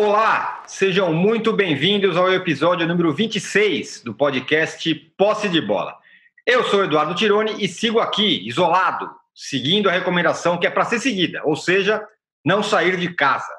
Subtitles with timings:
[0.00, 5.98] Olá, sejam muito bem-vindos ao episódio número 26 do podcast Posse de Bola.
[6.46, 11.00] Eu sou Eduardo Tironi e sigo aqui, isolado, seguindo a recomendação que é para ser
[11.00, 12.00] seguida, ou seja,
[12.44, 13.52] não sair de casa.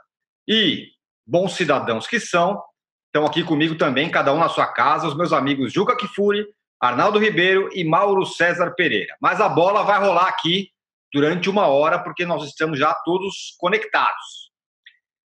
[0.48, 0.88] E,
[1.28, 2.64] bons cidadãos que são,
[3.08, 6.48] estão aqui comigo também, cada um na sua casa, os meus amigos Juca Kifuri,
[6.80, 9.14] Arnaldo Ribeiro e Mauro César Pereira.
[9.20, 10.70] Mas a bola vai rolar aqui
[11.14, 14.50] durante uma hora, porque nós estamos já todos conectados.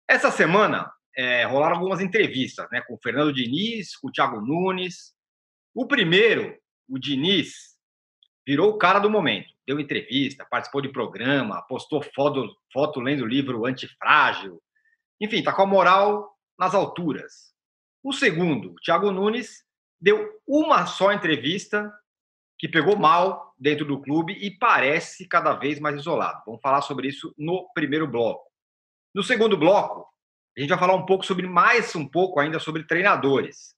[0.10, 5.16] Essa semana é, rolaram algumas entrevistas né, com o Fernando Diniz, com o Thiago Nunes.
[5.74, 6.56] O primeiro,
[6.88, 7.76] o Diniz,
[8.46, 9.52] virou o cara do momento.
[9.66, 14.62] Deu entrevista, participou de programa, postou foto, foto lendo o livro Antifrágil.
[15.20, 17.52] Enfim, está com a moral nas alturas.
[18.04, 19.66] O segundo, o Thiago Nunes,
[20.00, 21.92] deu uma só entrevista
[22.60, 26.44] que pegou mal dentro do clube e parece cada vez mais isolado.
[26.46, 28.48] Vamos falar sobre isso no primeiro bloco.
[29.14, 30.08] No segundo bloco,
[30.58, 33.76] a gente vai falar um pouco sobre mais um pouco ainda sobre treinadores.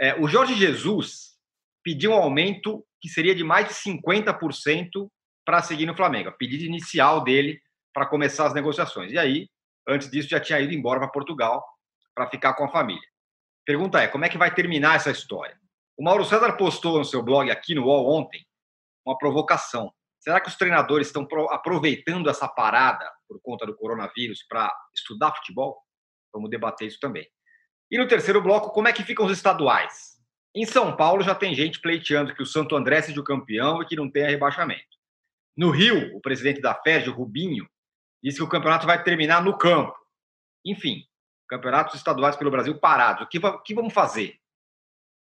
[0.00, 1.36] É, o Jorge Jesus
[1.82, 5.08] pediu um aumento que seria de mais de 50%
[5.44, 7.60] para seguir no Flamengo, a pedido inicial dele
[7.92, 9.10] para começar as negociações.
[9.12, 9.48] E aí,
[9.88, 11.64] antes disso, já tinha ido embora para Portugal
[12.14, 13.08] para ficar com a família.
[13.64, 15.58] Pergunta é, como é que vai terminar essa história?
[15.98, 18.44] O Mauro César postou no seu blog aqui no UOL ontem
[19.04, 19.92] uma provocação.
[20.20, 25.85] Será que os treinadores estão aproveitando essa parada por conta do coronavírus para estudar futebol?
[26.36, 27.26] Vamos debater isso também.
[27.90, 30.16] E no terceiro bloco, como é que ficam os estaduais?
[30.54, 33.86] Em São Paulo já tem gente pleiteando que o Santo André seja o campeão e
[33.86, 34.84] que não tenha rebaixamento.
[35.56, 37.66] No Rio, o presidente da FED, Rubinho,
[38.22, 39.96] disse que o campeonato vai terminar no campo.
[40.64, 41.04] Enfim,
[41.48, 43.22] campeonatos estaduais pelo Brasil parados.
[43.22, 44.38] O que, que vamos fazer?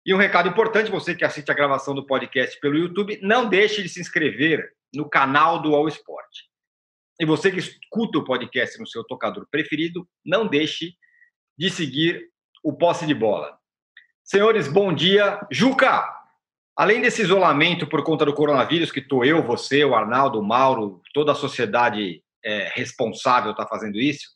[0.05, 3.83] E um recado importante, você que assiste a gravação do podcast pelo YouTube, não deixe
[3.83, 6.50] de se inscrever no canal do All Sport.
[7.21, 10.95] E você que escuta o podcast no seu tocador preferido, não deixe
[11.57, 12.31] de seguir
[12.65, 13.59] o posse de bola.
[14.25, 15.39] Senhores, bom dia.
[15.51, 16.03] Juca,
[16.75, 21.03] além desse isolamento por conta do coronavírus, que estou eu, você, o Arnaldo, o Mauro,
[21.13, 24.27] toda a sociedade é, responsável está fazendo isso,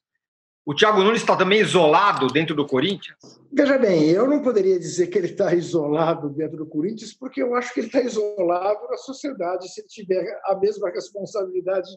[0.66, 3.16] o Thiago Nunes está também isolado dentro do Corinthians?
[3.50, 7.54] Veja bem, eu não poderia dizer que ele está isolado dentro do Corinthians, porque eu
[7.54, 11.88] acho que ele está isolado na sociedade se ele tiver a mesma responsabilidade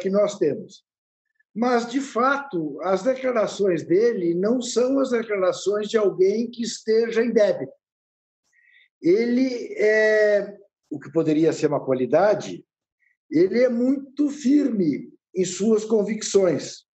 [0.00, 0.84] que nós temos.
[1.54, 7.32] Mas, de fato, as declarações dele não são as declarações de alguém que esteja em
[7.32, 7.72] débito.
[9.00, 10.56] Ele é
[10.90, 12.64] o que poderia ser uma qualidade,
[13.30, 16.86] ele é muito firme em suas convicções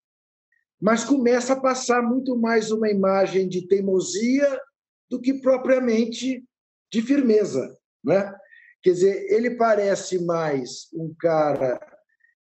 [0.83, 4.61] mas começa a passar muito mais uma imagem de teimosia
[5.09, 6.45] do que propriamente
[6.93, 7.79] de firmeza.
[8.03, 8.35] Né?
[8.83, 11.79] Quer dizer, ele parece mais um cara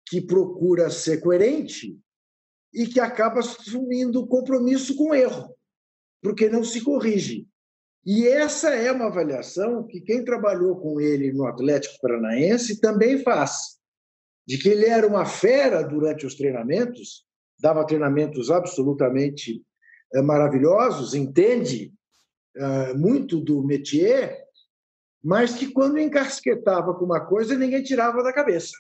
[0.07, 1.99] que procura ser coerente
[2.73, 5.55] e que acaba assumindo compromisso com erro,
[6.21, 7.47] porque não se corrige.
[8.05, 13.77] E essa é uma avaliação que quem trabalhou com ele no Atlético Paranaense também faz,
[14.47, 17.25] de que ele era uma fera durante os treinamentos,
[17.59, 19.61] dava treinamentos absolutamente
[20.13, 21.93] eh, maravilhosos, entende
[22.55, 24.41] eh, muito do métier,
[25.21, 28.71] mas que quando encasquetava com uma coisa, ninguém tirava da cabeça.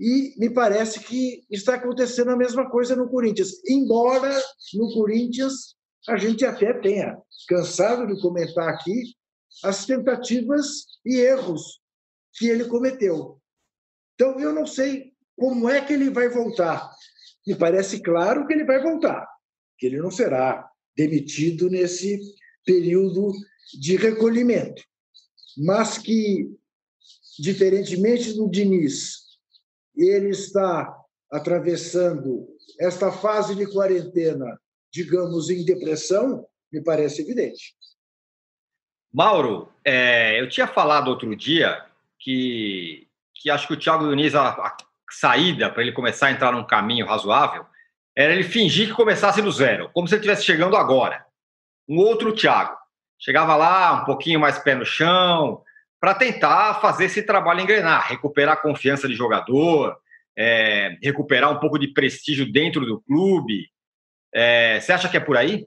[0.00, 4.34] E me parece que está acontecendo a mesma coisa no Corinthians, embora
[4.72, 5.76] no Corinthians
[6.08, 9.14] a gente até tenha cansado de comentar aqui
[9.62, 11.82] as tentativas e erros
[12.32, 13.38] que ele cometeu.
[14.14, 16.90] Então, eu não sei como é que ele vai voltar.
[17.46, 19.26] Me parece claro que ele vai voltar,
[19.78, 20.66] que ele não será
[20.96, 22.18] demitido nesse
[22.64, 23.32] período
[23.78, 24.82] de recolhimento,
[25.58, 26.50] mas que,
[27.38, 29.29] diferentemente do Diniz,
[30.02, 30.96] ele está
[31.30, 32.46] atravessando
[32.78, 34.58] esta fase de quarentena,
[34.92, 37.74] digamos, em depressão, me parece evidente.
[39.12, 41.84] Mauro, é, eu tinha falado outro dia
[42.18, 44.76] que, que acho que o Thiago Diniz, a,
[45.10, 47.66] saída para ele começar a entrar num caminho razoável
[48.16, 51.24] era ele fingir que começasse do zero, como se ele estivesse chegando agora.
[51.88, 52.76] Um outro Thiago.
[53.18, 55.62] Chegava lá, um pouquinho mais pé no chão,
[56.00, 59.96] para tentar fazer esse trabalho engrenar, recuperar a confiança de jogador,
[60.36, 63.68] é, recuperar um pouco de prestígio dentro do clube.
[64.32, 65.66] É, você acha que é por aí?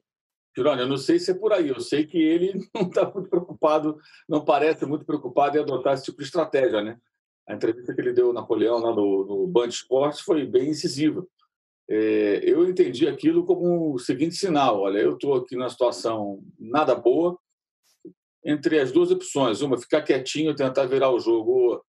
[0.55, 1.69] Tirone, eu não sei se é por aí.
[1.69, 3.97] Eu sei que ele não está muito preocupado,
[4.27, 6.97] não parece muito preocupado em adotar esse tipo de estratégia, né?
[7.47, 11.25] A entrevista que ele deu ao Napoleão lá no, no Band Esportes foi bem incisiva.
[11.89, 16.95] É, eu entendi aquilo como o seguinte sinal: olha, eu estou aqui numa situação nada
[16.95, 17.37] boa,
[18.45, 21.81] entre as duas opções, uma ficar quietinho, tentar virar o jogo, ou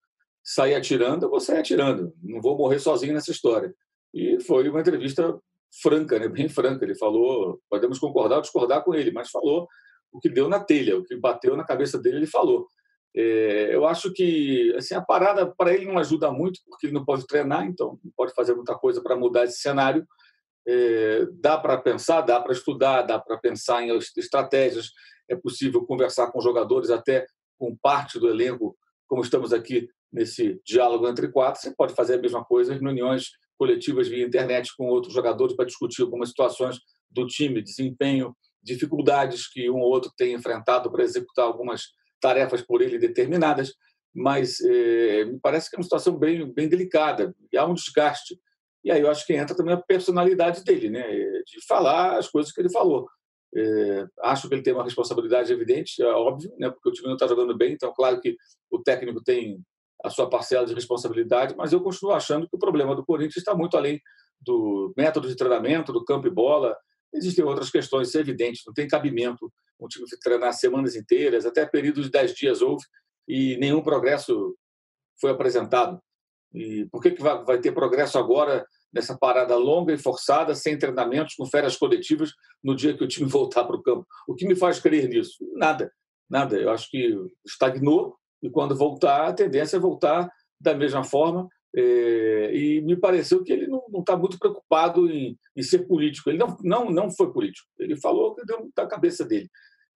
[0.43, 3.75] sair atirando, eu vou sair atirando, não vou morrer sozinho nessa história.
[4.13, 5.37] E foi uma entrevista
[5.83, 6.29] franca, né?
[6.29, 6.85] bem franca.
[6.85, 9.67] Ele falou, podemos concordar ou discordar com ele, mas falou
[10.13, 12.69] o que deu na telha, o que bateu na cabeça dele, ele falou.
[13.17, 17.05] É, eu acho que assim, a parada para ele não ajuda muito, porque ele não
[17.05, 20.07] pode treinar, então não pode fazer muita coisa para mudar esse cenário.
[20.67, 24.91] É, dá para pensar, dá para estudar, dá para pensar em estratégias.
[25.29, 27.27] É possível conversar com jogadores, até
[27.59, 28.77] com parte do elenco,
[29.07, 31.61] como estamos aqui nesse diálogo entre quatro.
[31.61, 35.65] Você pode fazer a mesma coisa em reuniões coletivas via internet com outros jogadores para
[35.65, 36.79] discutir algumas situações
[37.11, 41.83] do time, desempenho, dificuldades que um ou outro tem enfrentado para executar algumas
[42.21, 43.75] tarefas por ele determinadas,
[44.15, 48.39] mas é, me parece que é uma situação bem, bem delicada, e há um desgaste.
[48.83, 52.53] E aí eu acho que entra também a personalidade dele, né, de falar as coisas
[52.53, 53.07] que ele falou.
[53.57, 57.15] É, acho que ele tem uma responsabilidade evidente, é óbvio, né, porque o time não
[57.15, 58.37] está jogando bem, então, claro que
[58.71, 59.61] o técnico tem
[60.05, 63.55] a sua parcela de responsabilidade, mas eu continuo achando que o problema do Corinthians está
[63.55, 64.01] muito além
[64.41, 66.77] do método de treinamento, do campo e bola.
[67.13, 71.67] Existem outras questões, isso é evidente, não tem cabimento um time treinar semanas inteiras, até
[71.67, 72.85] períodos de 10 dias houve,
[73.27, 74.57] e nenhum progresso
[75.21, 75.99] foi apresentado.
[76.53, 78.65] E por que, que vai, vai ter progresso agora
[78.95, 82.33] nessa parada longa e forçada, sem treinamentos, com férias coletivas,
[82.63, 84.07] no dia que o time voltar para o campo?
[84.29, 85.37] O que me faz crer nisso?
[85.55, 85.93] Nada,
[86.31, 86.57] nada.
[86.57, 90.31] Eu acho que estagnou e quando voltar, a tendência é voltar
[90.61, 91.49] da mesma forma.
[91.77, 96.31] É, e me pareceu que ele não está muito preocupado em, em, ser político.
[96.31, 97.67] Ele não, não, não foi político.
[97.79, 99.49] Ele falou que deu da cabeça dele.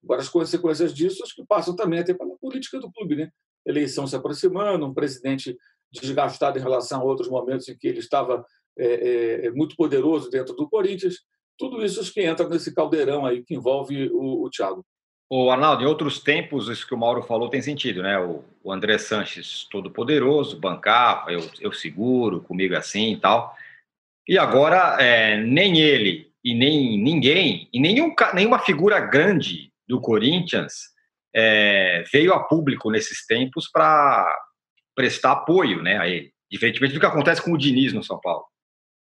[0.03, 3.15] Agora, as consequências disso acho que passam também até pela política do clube.
[3.15, 3.31] Né?
[3.65, 5.57] Eleição se aproximando, um presidente
[5.93, 8.45] desgastado em relação a outros momentos em que ele estava
[8.79, 11.17] é, é, é muito poderoso dentro do Corinthians.
[11.59, 14.85] Tudo isso que entra nesse caldeirão aí que envolve o, o Thiago.
[15.31, 18.19] O Arnaldo, em outros tempos, isso que o Mauro falou tem sentido, né?
[18.19, 23.55] O, o André Sanches, todo poderoso, bancava, eu, eu seguro, comigo assim e tal.
[24.27, 30.93] E agora, é, nem ele e nem ninguém, e nenhum, nenhuma figura grande do Corinthians
[31.35, 34.27] é, veio a público nesses tempos para
[34.95, 36.33] prestar apoio né, a ele.
[36.51, 38.45] Diferentemente do que acontece com o Diniz no São Paulo.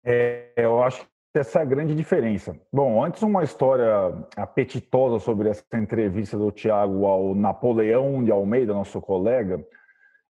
[0.09, 1.05] É, eu acho
[1.35, 2.59] essa é a grande diferença.
[2.73, 8.99] Bom, antes uma história apetitosa sobre essa entrevista do Tiago ao Napoleão de Almeida, nosso
[8.99, 9.63] colega.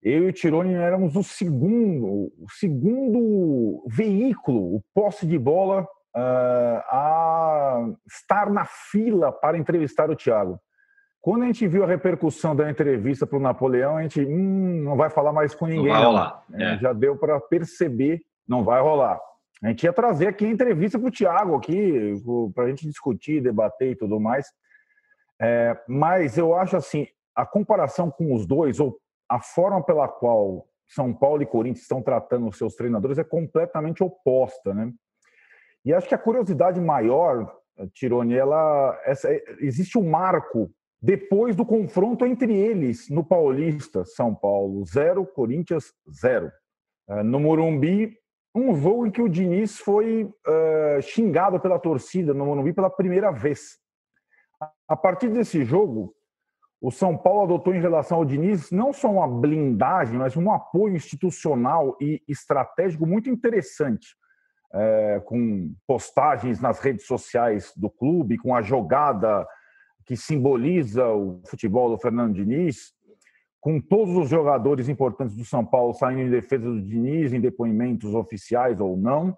[0.04, 6.82] Eu e o Tironi éramos o segundo, o segundo veículo, o posse de bola, uh,
[6.92, 10.60] a estar na fila para entrevistar o Tiago.
[11.22, 14.96] Quando a gente viu a repercussão da entrevista para o Napoleão, a gente hum, não
[14.96, 15.88] vai falar mais com ninguém.
[15.88, 16.44] Não vai rolar.
[16.54, 16.78] É.
[16.78, 19.20] Já deu para perceber, não vai rolar.
[19.64, 22.14] A gente ia trazer aqui entrevista para o Tiago aqui,
[22.54, 24.48] para a gente discutir, debater e tudo mais.
[25.42, 28.98] É, mas eu acho assim, a comparação com os dois, ou
[29.30, 34.04] a forma pela qual São Paulo e Corinthians estão tratando os seus treinadores é completamente
[34.04, 34.92] oposta, né?
[35.86, 37.52] E acho que a curiosidade maior,
[37.94, 40.70] Tironi, ela, essa, existe um marco
[41.02, 46.52] depois do confronto entre eles no Paulista, São Paulo 0, Corinthians 0.
[47.10, 48.18] É, no Morumbi,
[48.58, 53.32] um jogo em que o Diniz foi uh, xingado pela torcida no Morumbi pela primeira
[53.32, 53.78] vez.
[54.88, 56.16] A partir desse jogo,
[56.82, 60.96] o São Paulo adotou em relação ao Diniz não só uma blindagem, mas um apoio
[60.96, 64.16] institucional e estratégico muito interessante,
[64.74, 69.48] é, com postagens nas redes sociais do clube, com a jogada
[70.06, 72.94] que simboliza o futebol do Fernando Diniz,
[73.60, 78.14] com todos os jogadores importantes do São Paulo saindo em defesa do Diniz, em depoimentos
[78.14, 79.36] oficiais ou não,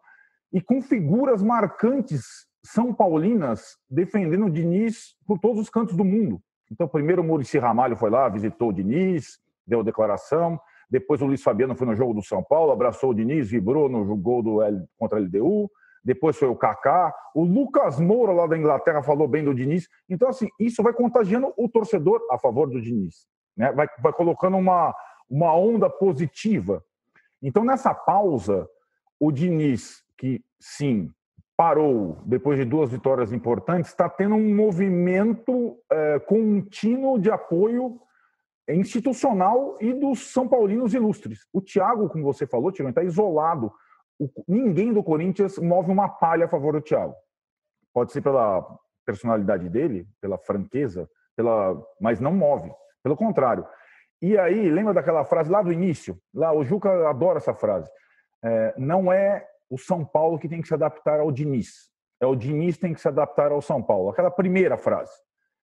[0.52, 6.42] e com figuras marcantes são paulinas defendendo o Diniz por todos os cantos do mundo.
[6.72, 10.60] Então, primeiro o Murici Ramalho foi lá, visitou o Diniz, deu declaração.
[10.90, 14.16] Depois o Luiz Fabiano foi no jogo do São Paulo, abraçou o Diniz, vibrou no
[14.18, 15.70] gol do L contra a LDU.
[16.04, 17.14] Depois foi o Kaká.
[17.36, 19.88] O Lucas Moura, lá da Inglaterra, falou bem do Diniz.
[20.10, 23.28] Então, assim, isso vai contagiando o torcedor a favor do Diniz
[23.60, 23.74] né?
[23.74, 24.96] vai, vai colocando uma,
[25.30, 26.82] uma onda positiva.
[27.44, 28.68] Então, nessa pausa,
[29.20, 31.12] o Diniz, que sim,
[31.58, 38.00] parou depois de duas vitórias importantes, está tendo um movimento é, contínuo de apoio
[38.70, 41.46] institucional e dos São Paulinos ilustres.
[41.52, 43.74] O Thiago, como você falou, Thiago, está isolado.
[44.18, 47.16] O, ninguém do Corinthians move uma palha a favor do Thiago.
[47.94, 48.64] Pode ser pela
[49.06, 52.72] personalidade dele, pela franqueza, pela, mas não move.
[53.04, 53.66] Pelo contrário.
[54.22, 56.18] E aí, lembra daquela frase lá do início?
[56.34, 57.90] Lá, o Juca adora essa frase.
[58.44, 61.90] É, não é o São Paulo que tem que se adaptar ao Diniz.
[62.22, 64.10] É o Diniz que tem que se adaptar ao São Paulo.
[64.10, 65.12] Aquela primeira frase.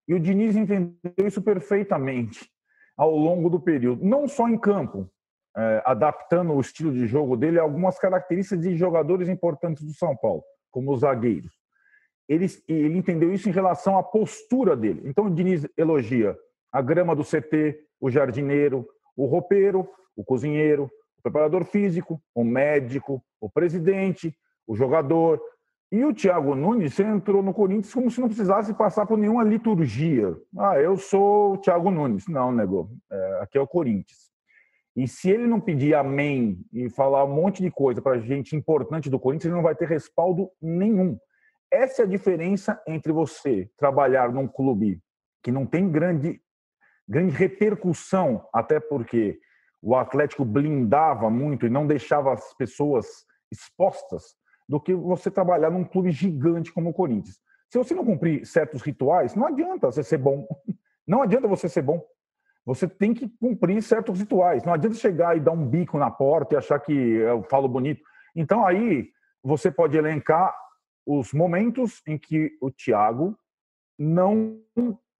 [0.08, 2.48] E o Diniz entendeu isso perfeitamente
[2.96, 4.04] ao longo do período.
[4.04, 5.10] Não só em campo,
[5.56, 10.16] é, adaptando o estilo de jogo dele a algumas características de jogadores importantes do São
[10.16, 11.52] Paulo, como zagueiros.
[12.28, 15.02] Ele, ele entendeu isso em relação à postura dele.
[15.04, 16.36] Então, o Diniz elogia
[16.76, 23.24] a grama do CT, o jardineiro, o roupeiro, o cozinheiro, o preparador físico, o médico,
[23.40, 25.40] o presidente, o jogador.
[25.90, 30.36] E o Thiago Nunes entrou no Corinthians como se não precisasse passar por nenhuma liturgia.
[30.58, 32.28] Ah, eu sou o Thiago Nunes.
[32.28, 32.90] Não, negou.
[33.10, 34.30] É, aqui é o Corinthians.
[34.94, 39.08] E se ele não pedir amém e falar um monte de coisa para gente importante
[39.08, 41.16] do Corinthians, ele não vai ter respaldo nenhum.
[41.72, 45.00] Essa é a diferença entre você trabalhar num clube
[45.42, 46.38] que não tem grande,
[47.08, 49.38] grande repercussão, até porque
[49.82, 53.06] o Atlético blindava muito e não deixava as pessoas
[53.50, 54.34] expostas,
[54.68, 57.38] do que você trabalhar num clube gigante como o Corinthians.
[57.70, 60.46] Se você não cumprir certos rituais, não adianta você ser bom.
[61.08, 62.04] Não adianta você ser bom
[62.66, 64.64] você tem que cumprir certos rituais.
[64.64, 68.02] Não adianta chegar e dar um bico na porta e achar que eu falo bonito.
[68.34, 69.08] Então aí
[69.42, 70.52] você pode elencar
[71.06, 73.38] os momentos em que o Tiago
[73.96, 74.60] não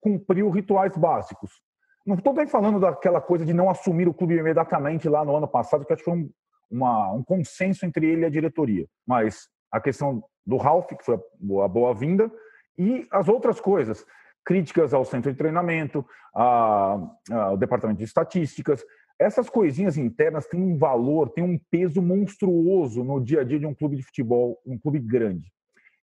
[0.00, 1.62] cumpriu rituais básicos.
[2.06, 5.48] Não estou nem falando daquela coisa de não assumir o clube imediatamente lá no ano
[5.48, 6.30] passado, que acho que foi um,
[6.70, 8.86] uma, um consenso entre ele e a diretoria.
[9.04, 12.30] Mas a questão do Ralph, que foi a boa-vinda,
[12.78, 14.06] e as outras coisas
[14.44, 18.84] críticas ao centro de treinamento, ao departamento de estatísticas.
[19.18, 23.66] Essas coisinhas internas têm um valor, têm um peso monstruoso no dia a dia de
[23.66, 25.50] um clube de futebol, um clube grande.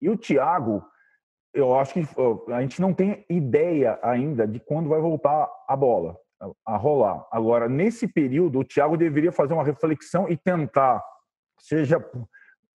[0.00, 0.84] E o Thiago,
[1.54, 2.06] eu acho que
[2.52, 6.16] a gente não tem ideia ainda de quando vai voltar a bola
[6.64, 7.26] a rolar.
[7.32, 11.02] Agora, nesse período, o Thiago deveria fazer uma reflexão e tentar,
[11.58, 11.98] seja,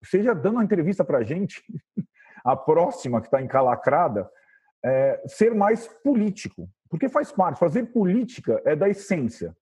[0.03, 1.63] seja dando uma entrevista para a gente,
[2.44, 4.30] a próxima que está encalacrada,
[4.84, 7.58] é, ser mais político, porque faz parte.
[7.58, 9.56] Fazer política é da essência.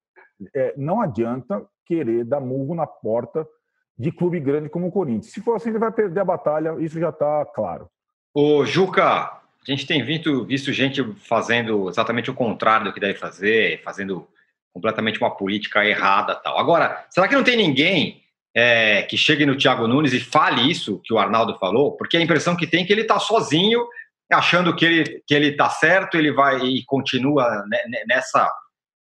[0.56, 3.48] É, não adianta querer dar murro na porta
[3.96, 5.32] de clube grande como o Corinthians.
[5.32, 7.88] Se for assim, ele vai perder a batalha, isso já está claro.
[8.34, 13.20] Ô, Juca, a gente tem visto, visto gente fazendo exatamente o contrário do que deve
[13.20, 14.28] fazer, fazendo
[14.74, 16.58] completamente uma política errada tal.
[16.58, 18.24] Agora, será que não tem ninguém
[18.56, 21.92] é, que chegue no Thiago Nunes e fale isso que o Arnaldo falou?
[21.98, 23.86] Porque a impressão que tem é que ele está sozinho
[24.32, 27.66] achando que ele que ele está certo, ele vai e continua
[28.08, 28.50] nessa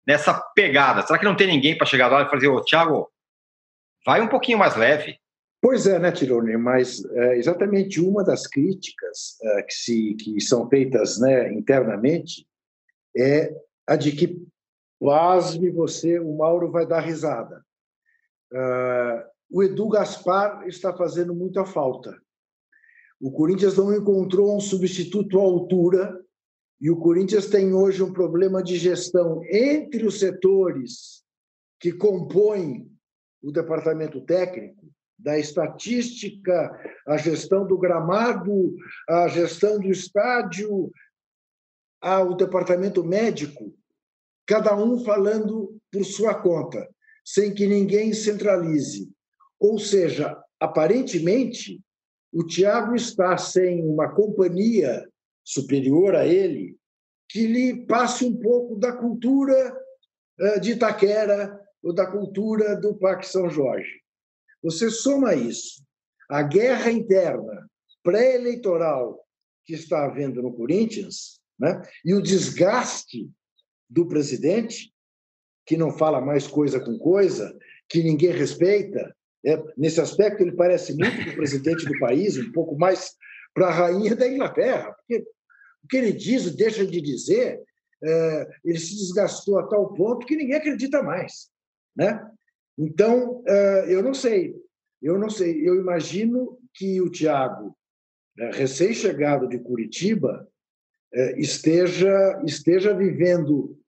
[0.04, 1.02] nessa pegada.
[1.02, 3.08] Será que não tem ninguém para chegar lá e fazer, ô Thiago,
[4.04, 5.18] vai um pouquinho mais leve?
[5.62, 6.57] Pois é, né, Tirone?
[6.57, 12.47] Mas é, exatamente uma das críticas é, que, se, que são feitas né, internamente
[13.17, 13.55] é
[13.87, 14.43] a de que,
[15.00, 17.64] pasme você, o Mauro vai dar risada.
[18.52, 22.17] Uh, o Edu Gaspar está fazendo muita falta.
[23.21, 26.21] O Corinthians não encontrou um substituto à altura
[26.81, 31.25] e o Corinthians tem hoje um problema de gestão entre os setores
[31.79, 32.90] que compõem
[33.43, 34.87] o departamento técnico,
[35.22, 36.70] da estatística,
[37.06, 38.74] a gestão do gramado,
[39.08, 40.90] a gestão do estádio,
[42.00, 43.74] ao departamento médico,
[44.46, 46.88] cada um falando por sua conta,
[47.24, 49.12] sem que ninguém centralize.
[49.58, 51.80] Ou seja, aparentemente,
[52.32, 55.06] o Tiago está sem uma companhia
[55.44, 56.76] superior a ele
[57.28, 59.76] que lhe passe um pouco da cultura
[60.38, 64.00] eh, de Itaquera ou da cultura do Parque São Jorge.
[64.62, 65.83] Você soma isso,
[66.29, 67.69] a guerra interna
[68.02, 69.19] pré-eleitoral
[69.64, 71.81] que está havendo no Corinthians, né?
[72.05, 73.31] e o desgaste
[73.88, 74.93] do presidente,
[75.67, 77.57] que não fala mais coisa com coisa,
[77.88, 79.14] que ninguém respeita,
[79.45, 83.14] é, nesse aspecto, ele parece muito o presidente do país, um pouco mais
[83.55, 85.25] para a rainha da Inglaterra, porque
[85.83, 87.61] o que ele diz, deixa de dizer,
[88.02, 91.50] é, ele se desgastou a tal ponto que ninguém acredita mais.
[91.97, 92.21] Né?
[92.80, 94.56] Então, é, eu não sei,
[95.02, 97.76] eu não sei, eu imagino que o Tiago,
[98.38, 100.49] é, recém-chegado de Curitiba,
[101.12, 103.78] é, esteja, esteja vivendo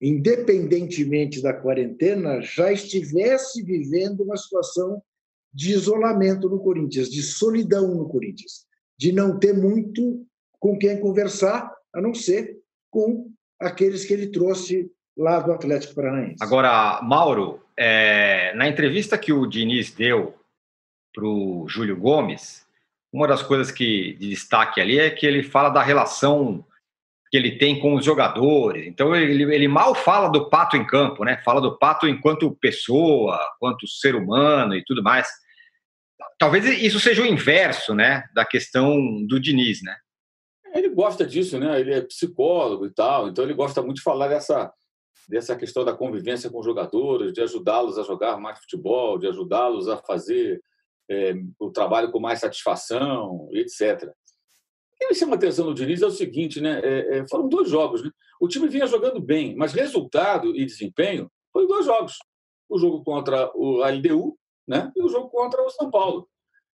[0.00, 5.02] independentemente da quarentena, já estivesse vivendo uma situação
[5.52, 8.64] de isolamento no Corinthians, de solidão no Corinthians,
[8.96, 10.24] de não ter muito
[10.58, 12.58] com quem conversar, a não ser
[12.90, 16.36] com aqueles que ele trouxe lá do Atlético Paranaense.
[16.40, 20.34] Agora, Mauro, é, na entrevista que o Diniz deu
[21.14, 22.66] para o Júlio Gomes,
[23.12, 26.64] uma das coisas que de destaque ali é que ele fala da relação
[27.30, 28.86] que ele tem com os jogadores.
[28.86, 31.40] Então ele, ele mal fala do Pato em campo, né?
[31.44, 35.28] Fala do Pato enquanto pessoa, quanto ser humano e tudo mais.
[36.38, 38.96] Talvez isso seja o inverso, né, da questão
[39.26, 39.94] do Diniz, né?
[40.74, 41.78] Ele gosta disso, né?
[41.78, 44.72] Ele é psicólogo e tal, então ele gosta muito de falar dessa
[45.30, 49.96] dessa questão da convivência com jogadores, de ajudá-los a jogar mais futebol, de ajudá-los a
[49.96, 50.60] fazer
[51.08, 54.10] é, o trabalho com mais satisfação, etc.
[54.92, 56.80] O que me chama a atenção no Diniz é o seguinte, né?
[56.82, 58.02] É, é, foram dois jogos.
[58.02, 58.10] Né?
[58.40, 62.18] O time vinha jogando bem, mas resultado e desempenho foi dois jogos.
[62.68, 64.90] O jogo contra o LDU né?
[64.96, 66.28] e o jogo contra o São Paulo.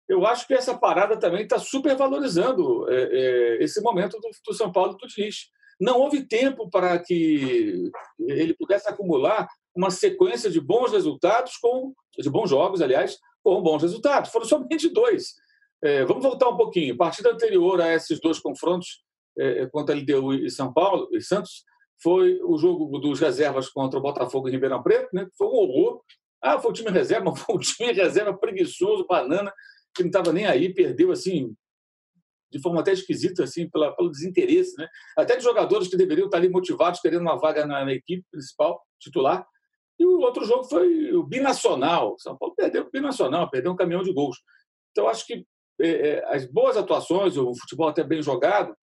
[0.10, 4.70] Eu acho que essa parada também está supervalorizando é, é, esse momento do, do São
[4.72, 5.50] Paulo do Diniz.
[5.82, 12.30] Não houve tempo para que ele pudesse acumular uma sequência de bons resultados, com de
[12.30, 14.30] bons jogos, aliás, com bons resultados.
[14.30, 15.34] Foram somente dois.
[15.84, 16.96] É, vamos voltar um pouquinho.
[16.96, 19.02] Partida anterior a esses dois confrontos
[19.36, 21.64] é, contra a LDU e São Paulo e Santos
[22.04, 25.28] foi o jogo dos reservas contra o Botafogo em Ribeirão Preto, né?
[25.36, 26.02] Foi um horror.
[26.44, 29.52] Ah, foi o time reserva, foi um time reserva preguiçoso, banana,
[29.96, 31.56] que não estava nem aí, perdeu assim
[32.51, 34.88] de forma até esquisita, assim, pela, pelo desinteresse, né?
[35.17, 38.81] Até de jogadores que deveriam estar ali motivados, querendo uma vaga na, na equipe principal,
[39.00, 39.46] titular,
[40.00, 42.15] e o outro jogo foi o binacional.
[42.17, 44.38] São Paulo perdeu o binacional, perdeu um caminhão de gols.
[44.91, 45.46] Então, acho que
[45.79, 48.75] é, é, as boas atuações, o futebol até bem jogado,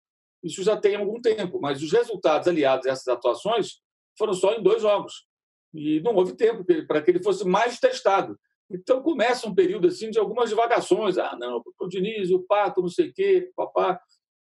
[0.44, 3.80] isso já tem algum tempo, mas os resultados aliados a essas atuações
[4.18, 5.26] foram só em dois jogos.
[5.74, 8.40] E não houve tempo para que ele fosse mais testado.
[8.70, 11.18] Então começa um período assim de algumas divagações.
[11.18, 14.00] Ah, não, o Diniz, o Pato, não sei o quê, papá.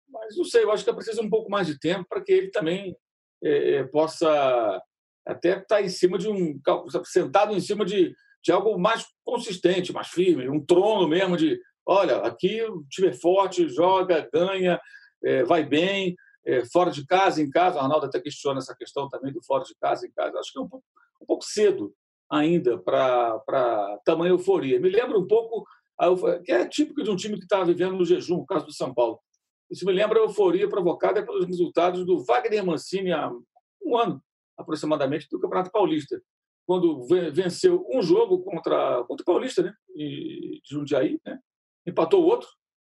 [0.09, 2.49] Mas não sei, eu acho que preciso um pouco mais de tempo para que ele
[2.49, 2.95] também
[3.43, 4.81] é, é possa
[5.25, 6.59] até estar tá em cima de um
[7.05, 12.17] sentado em cima de, de algo mais consistente, mais firme, um trono mesmo de, olha,
[12.17, 14.81] aqui o time é forte, joga, ganha,
[15.23, 17.77] é, vai bem, é, fora de casa, em casa.
[17.77, 20.39] O Arnaldo até questiona essa questão também do fora de casa, em casa.
[20.39, 20.85] Acho que é um pouco,
[21.21, 21.93] um pouco cedo
[22.29, 24.79] ainda para tamanha euforia.
[24.79, 25.65] Me lembra um pouco
[26.43, 28.93] que é típico de um time que está vivendo no jejum, no caso do São
[28.93, 29.19] Paulo.
[29.69, 33.31] Isso me lembra a euforia provocada pelos resultados do Wagner Mancini há
[33.83, 34.21] um ano
[34.57, 36.21] aproximadamente, do Campeonato Paulista,
[36.67, 39.73] quando venceu um jogo contra, contra o Paulista, né?
[39.95, 41.39] de Jundiaí, né?
[41.88, 42.47] empatou outro,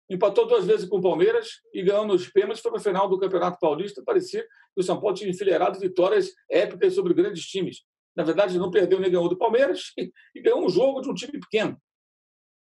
[0.10, 3.18] empatou duas vezes com o Palmeiras e ganhou nos pênaltis, foi para a final do
[3.18, 4.04] Campeonato Paulista.
[4.06, 7.84] Parecia que o São Paulo tinha enfileirado vitórias épicas sobre grandes times.
[8.16, 11.40] Na verdade, não perdeu nem ganhou do Palmeiras e, ganhou um jogo de um time
[11.40, 11.78] pequeno.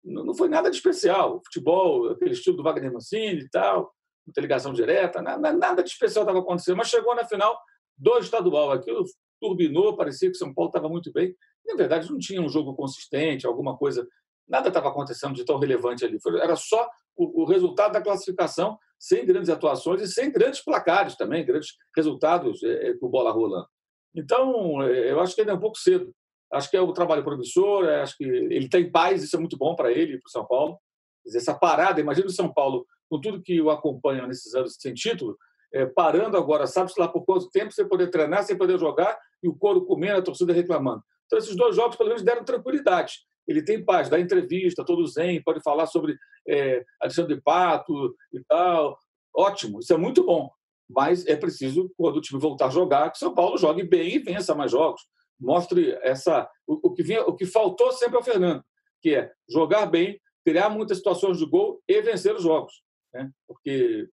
[0.04, 1.40] Não, foi nada de especial.
[1.44, 3.92] Futebol, aquele estilo do Wagner Mancini e tal,
[4.26, 6.76] muita ligação direta, nada, de especial estava acontecendo.
[6.76, 7.58] Mas chegou na final
[7.96, 8.72] do estadual.
[8.72, 9.04] Aquilo
[9.40, 11.34] turbinou, parecia que o São Paulo estava muito bem.
[11.66, 14.06] Na verdade, não tinha um jogo consistente, alguma coisa.
[14.46, 16.18] Nada estava acontecendo de tão relevante ali.
[16.42, 21.70] Era só o, resultado da classificação, sem grandes atuações e sem grandes placares também, grandes
[21.96, 22.60] resultados
[23.00, 23.68] com bola rolando.
[24.14, 26.14] Então, é, eu acho que ainda é um pouco cedo.
[26.52, 29.56] Acho que é o trabalho promissor, é, acho que ele tem paz, isso é muito
[29.56, 30.78] bom para ele e para o São Paulo.
[31.24, 34.94] Dizer, essa parada, imagina o São Paulo, com tudo que o acompanha nesses anos sem
[34.94, 35.36] título,
[35.72, 39.48] é, parando agora, sabe-se lá por quanto tempo, sem poder treinar, sem poder jogar, e
[39.48, 41.02] o couro comendo, a torcida reclamando.
[41.26, 43.14] Então, esses dois jogos, pelo menos, deram tranquilidade.
[43.46, 46.16] Ele tem paz, dá entrevista, todo zen, pode falar sobre
[46.48, 48.98] é, Alexandre Pato e tal.
[49.34, 50.50] Ótimo, isso é muito bom.
[50.94, 54.18] Mas é preciso, quando o time voltar a jogar, que São Paulo jogue bem e
[54.18, 55.02] vença mais jogos.
[55.38, 56.48] Mostre essa.
[56.66, 58.62] O, o que, vinha, o que faltou sempre ao Fernando,
[59.02, 62.82] que é jogar bem, criar muitas situações de gol e vencer os jogos.
[63.12, 63.30] Né?
[63.46, 64.08] Porque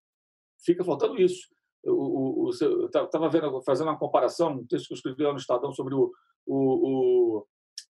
[0.64, 1.49] fica faltando isso.
[1.85, 3.31] O, o, eu estava
[3.64, 6.12] fazendo uma comparação, um texto que eu escrevi lá no Estadão sobre o,
[6.47, 7.47] o,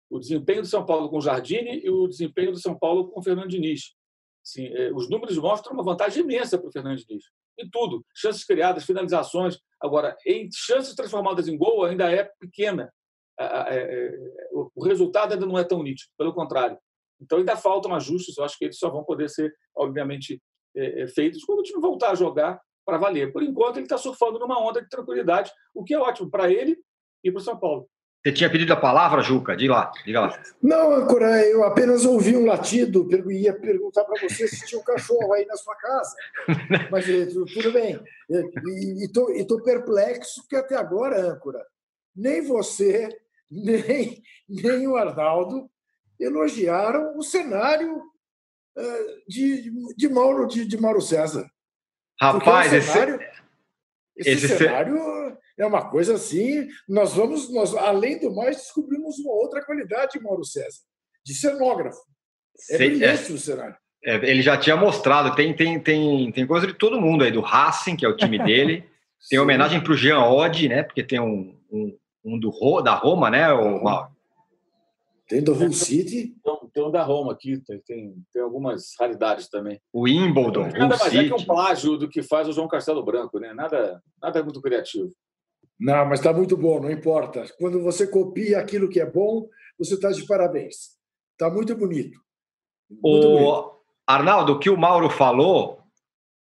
[0.10, 3.20] o, desempenho do São Paulo com o Jardine e o desempenho do São Paulo com
[3.20, 3.96] o Fernando Diniz.
[4.46, 7.26] Assim, é, os números mostram uma vantagem imensa para o Fernando Diniz.
[7.60, 8.06] Em tudo.
[8.16, 9.60] Chances criadas, finalizações.
[9.82, 12.92] Agora, em chances transformadas em gol ainda é pequena.
[13.40, 14.12] É, é,
[14.76, 16.78] o resultado ainda não é tão nítido, pelo contrário.
[17.22, 20.42] Então ainda faltam ajustes, eu acho que eles só vão poder ser, obviamente,
[20.76, 23.32] é, feitos quando o time voltar a jogar para valer.
[23.32, 26.78] Por enquanto, ele está surfando numa onda de tranquilidade, o que é ótimo para ele
[27.24, 27.90] e para o São Paulo.
[28.22, 29.56] Você tinha pedido a palavra, Juca?
[29.56, 30.44] Diga lá, diga lá.
[30.62, 35.32] Não, Ancora, eu apenas ouvi um latido, ia perguntar para você se tinha um cachorro
[35.34, 36.16] aí na sua casa.
[36.92, 37.06] Mas
[37.54, 37.98] tudo bem.
[38.30, 41.66] E estou perplexo, porque até agora, Âncora,
[42.14, 43.08] nem você,
[43.50, 45.70] nem, nem o Arnaldo
[46.20, 48.04] elogiaram o cenário
[49.28, 51.50] de, de, Mauro, de, de Mauro César.
[52.20, 53.20] Rapaz, cenário,
[54.16, 56.68] esse, esse, cenário é uma coisa assim.
[56.88, 60.80] Nós vamos, nós, além do mais, descobrimos uma outra qualidade de Mauro César,
[61.26, 62.00] de cenógrafo.
[62.72, 63.76] É Sei, brilhante é, o cenário.
[64.04, 67.42] É, ele já tinha mostrado, tem, tem, tem, tem coisa de todo mundo aí, do
[67.42, 68.86] Racing, que é o time dele.
[69.30, 70.84] tem homenagem para o Jean Oddi, né?
[70.84, 73.52] Porque tem um, um, um do, da Roma, né?
[73.54, 74.08] O,
[75.30, 76.34] tem do Hull City.
[76.44, 79.80] Tem, tem um da Roma aqui, tem, tem, tem algumas raridades também.
[79.94, 81.18] O Wimbledon, Nada mais City.
[81.20, 83.54] é que um plágio do que faz o João Castelo Branco, né?
[83.54, 85.14] Nada, nada muito criativo.
[85.80, 87.46] Não, mas está muito bom, não importa.
[87.58, 90.98] Quando você copia aquilo que é bom, você está de parabéns.
[91.32, 92.20] Está muito bonito.
[93.02, 93.72] o
[94.06, 95.80] Arnaldo, o que o Mauro falou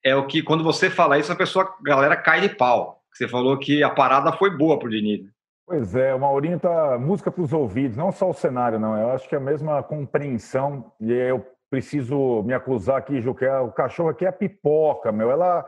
[0.04, 3.04] é o que, quando você fala isso, a pessoa, a galera cai de pau.
[3.13, 5.26] Você falou que a parada foi boa pro Diniz.
[5.65, 8.97] Pois é, o Maurinho tá música para os ouvidos, não só o cenário, não.
[8.97, 10.91] Eu acho que é a mesma compreensão.
[11.00, 15.30] E eu preciso me acusar aqui, Ju, que é, o cachorro aqui é pipoca, meu.
[15.30, 15.67] Ela,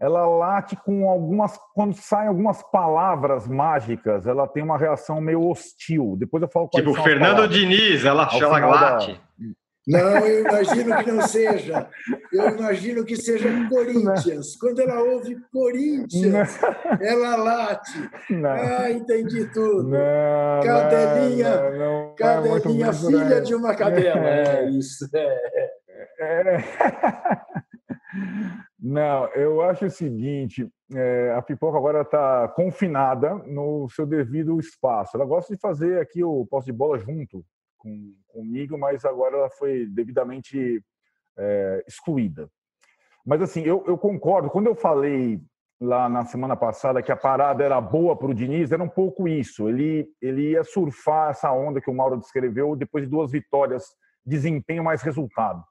[0.00, 1.58] ela late com algumas.
[1.74, 6.16] Quando saem algumas palavras mágicas, ela tem uma reação meio hostil.
[6.18, 9.12] Depois eu falo Tipo, Fernando Diniz, ela, ela late.
[9.12, 9.26] Da,
[9.86, 11.88] não, eu imagino que não seja.
[12.32, 14.56] Eu imagino que seja Corinthians.
[14.56, 16.58] Quando ela ouve Corinthians,
[17.00, 18.10] ela late.
[18.28, 18.50] Não.
[18.50, 19.88] Ah, entendi tudo.
[19.88, 24.26] Não, cadelinha, não, não, cadelinha, filha de uma cadela.
[24.26, 25.08] É, é isso.
[25.14, 25.70] É.
[26.18, 26.64] É.
[28.78, 35.16] Não, eu acho o seguinte: é, a pipoca agora está confinada no seu devido espaço.
[35.16, 37.44] Ela gosta de fazer aqui o posse de bola junto
[37.78, 40.82] com, comigo, mas agora ela foi devidamente
[41.38, 42.48] é, excluída.
[43.24, 44.50] Mas assim, eu, eu concordo.
[44.50, 45.40] Quando eu falei
[45.80, 49.26] lá na semana passada que a parada era boa para o Diniz, era um pouco
[49.26, 49.68] isso.
[49.68, 53.84] Ele, ele ia surfar essa onda que o Mauro descreveu depois de duas vitórias,
[54.24, 55.62] desempenho mais resultado.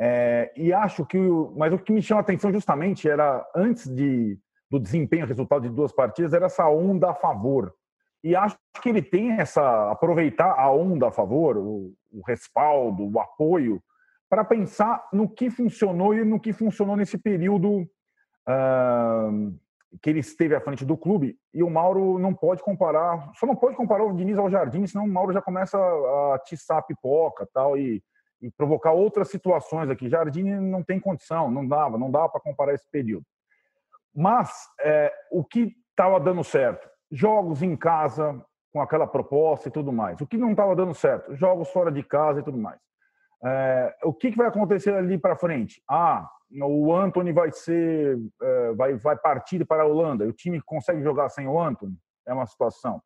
[0.00, 1.18] É, e acho que,
[1.56, 4.38] mas o que me chama a atenção justamente era antes de,
[4.70, 7.72] do desempenho, resultado de duas partidas, era essa onda a favor.
[8.22, 13.20] E acho que ele tem essa aproveitar a onda a favor, o, o respaldo, o
[13.20, 13.82] apoio,
[14.28, 17.82] para pensar no que funcionou e no que funcionou nesse período
[18.48, 19.54] uh,
[20.02, 21.38] que ele esteve à frente do clube.
[21.52, 25.04] E o Mauro não pode comparar, só não pode comparar o Diniz ao Jardim, senão
[25.04, 28.02] o Mauro já começa a atiçar a pipoca tal, e,
[28.44, 30.08] e provocar outras situações aqui.
[30.08, 33.24] Jardim não tem condição, não dava, não dava para comparar esse período.
[34.14, 36.88] Mas é, o que estava dando certo?
[37.14, 40.20] jogos em casa com aquela proposta e tudo mais.
[40.20, 41.34] O que não estava dando certo?
[41.36, 42.80] Jogos fora de casa e tudo mais.
[43.44, 45.80] É, o que, que, vai acontecer ali para frente?
[45.88, 46.28] Ah,
[46.62, 50.26] o Anthony vai ser, é, vai, vai partir para a Holanda.
[50.26, 51.96] O time consegue jogar sem o Anthony?
[52.26, 53.00] É uma situação.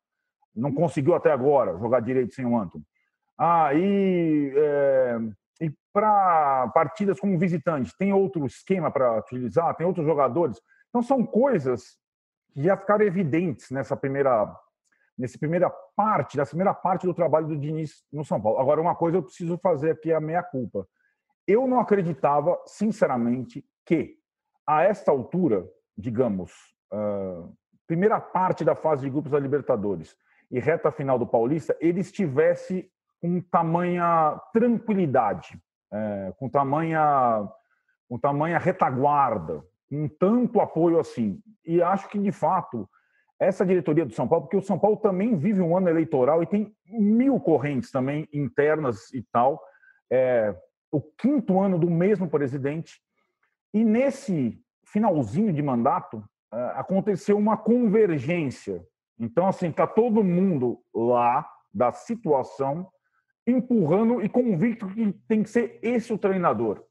[0.55, 2.83] Não conseguiu até agora jogar direito sem o Anthony.
[3.41, 5.17] Ah, e, é,
[5.61, 9.73] e para partidas como visitante, tem outro esquema para utilizar?
[9.75, 10.59] Tem outros jogadores?
[10.89, 11.97] Então, são coisas
[12.51, 14.53] que já ficaram evidentes nessa primeira
[15.17, 18.57] nessa primeira parte, nessa primeira parte do trabalho do Diniz no São Paulo.
[18.57, 20.87] Agora, uma coisa eu preciso fazer aqui a meia culpa.
[21.45, 24.15] Eu não acreditava, sinceramente, que
[24.65, 26.53] a esta altura, digamos,
[26.93, 27.53] uh,
[27.85, 30.15] primeira parte da fase de grupos da Libertadores
[30.49, 32.89] e reta final do Paulista, ele estivesse
[33.21, 35.59] com tamanha tranquilidade,
[35.91, 37.47] é, com tamanha
[38.09, 41.39] com tamanha retaguarda, com tanto apoio assim.
[41.63, 42.89] E acho que, de fato,
[43.39, 46.47] essa diretoria do São Paulo, porque o São Paulo também vive um ano eleitoral e
[46.47, 49.61] tem mil correntes também internas e tal,
[50.11, 50.55] é,
[50.91, 52.99] o quinto ano do mesmo presidente,
[53.71, 58.83] e nesse finalzinho de mandato é, aconteceu uma convergência.
[59.19, 62.89] Então, assim, está todo mundo lá da situação
[63.51, 66.83] empurrando e convicto que tem que ser esse o treinador.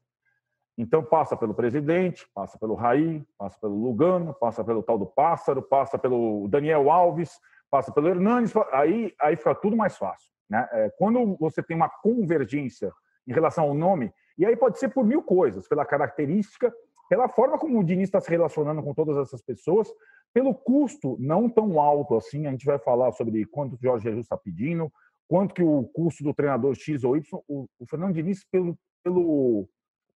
[0.77, 5.61] Então passa pelo presidente, passa pelo Raí, passa pelo Lugano, passa pelo tal do Pássaro,
[5.61, 7.37] passa pelo Daniel Alves,
[7.69, 10.31] passa pelo Hernanes, aí, aí fica tudo mais fácil.
[10.49, 10.67] Né?
[10.71, 12.91] É, quando você tem uma convergência
[13.27, 16.73] em relação ao nome, e aí pode ser por mil coisas, pela característica,
[17.09, 19.91] pela forma como o Diniz está se relacionando com todas essas pessoas,
[20.33, 24.25] pelo custo não tão alto assim, a gente vai falar sobre quanto o Jorge Jesus
[24.25, 24.91] está pedindo,
[25.29, 29.69] quanto que o custo do treinador X ou Y, o, o Fernando Diniz, pelo, pelo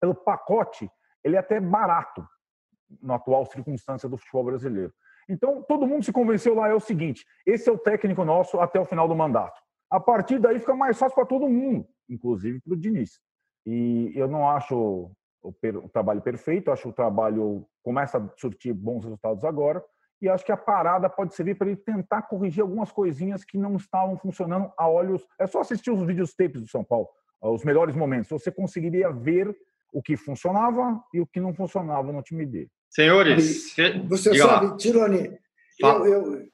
[0.04, 0.92] pelo pacote,
[1.24, 2.28] ele é até barato
[3.02, 4.94] na atual circunstância do futebol brasileiro.
[5.30, 8.78] Então, todo mundo se convenceu lá, é o seguinte, esse é o técnico nosso até
[8.78, 9.58] o final do mandato.
[9.90, 13.18] A partir daí fica mais fácil para todo mundo, inclusive para o Diniz.
[13.66, 14.76] E eu não acho
[15.42, 19.82] o, o, trabalho perfeito, acho que o trabalho começa a surtir bons resultados agora,
[20.24, 23.76] e acho que a parada pode servir para ele tentar corrigir algumas coisinhas que não
[23.76, 25.28] estavam funcionando a olhos...
[25.38, 27.10] É só assistir os vídeos tapes do São Paulo,
[27.42, 28.30] os melhores momentos.
[28.30, 29.54] Você conseguiria ver
[29.92, 32.72] o que funcionava e o que não funcionava no time dele.
[32.90, 33.76] Senhores,
[34.08, 35.38] você sabe, Tironi,
[35.78, 36.48] eu, eu,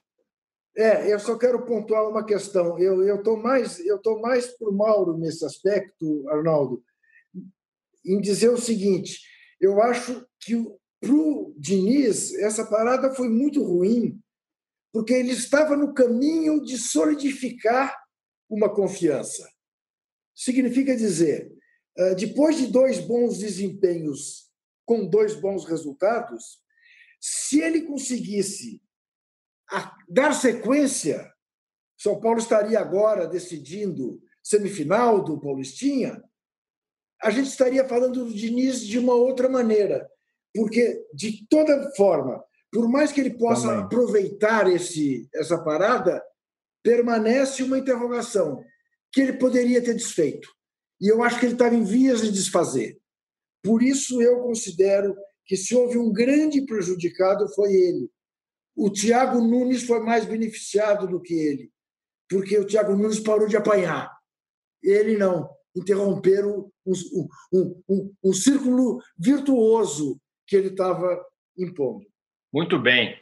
[0.76, 2.76] é, eu só quero pontuar uma questão.
[2.76, 6.82] Eu estou mais eu tô mais para o Mauro nesse aspecto, Arnaldo,
[8.04, 9.20] em dizer o seguinte:
[9.60, 10.56] eu acho que
[11.00, 14.20] para o Diniz essa parada foi muito ruim,
[14.92, 17.96] porque ele estava no caminho de solidificar
[18.48, 19.48] uma confiança.
[20.34, 21.50] Significa dizer,
[21.96, 24.50] eh, depois de dois bons desempenhos
[24.84, 26.60] com dois bons resultados,
[27.20, 28.82] se ele conseguisse
[30.08, 31.32] dar sequência,
[31.96, 36.22] São Paulo estaria agora decidindo semifinal do Paulistinha,
[37.22, 40.10] a gente estaria falando do Diniz de uma outra maneira.
[40.54, 43.84] Porque, de toda forma, por mais que ele possa Também.
[43.84, 46.22] aproveitar esse, essa parada,
[46.82, 48.62] permanece uma interrogação
[49.12, 50.48] que ele poderia ter desfeito.
[51.00, 52.98] E eu acho que ele estava em vias de desfazer.
[53.62, 58.10] Por isso, eu considero que se houve um grande prejudicado, foi ele.
[58.76, 61.70] O Thiago Nunes foi mais beneficiado do que ele,
[62.28, 64.10] porque o Thiago Nunes parou de apanhar.
[64.82, 65.50] Ele não.
[65.74, 66.92] Interromperam um,
[67.52, 71.24] um, um, um círculo virtuoso que ele estava
[71.56, 72.04] impondo.
[72.52, 73.16] Muito bem.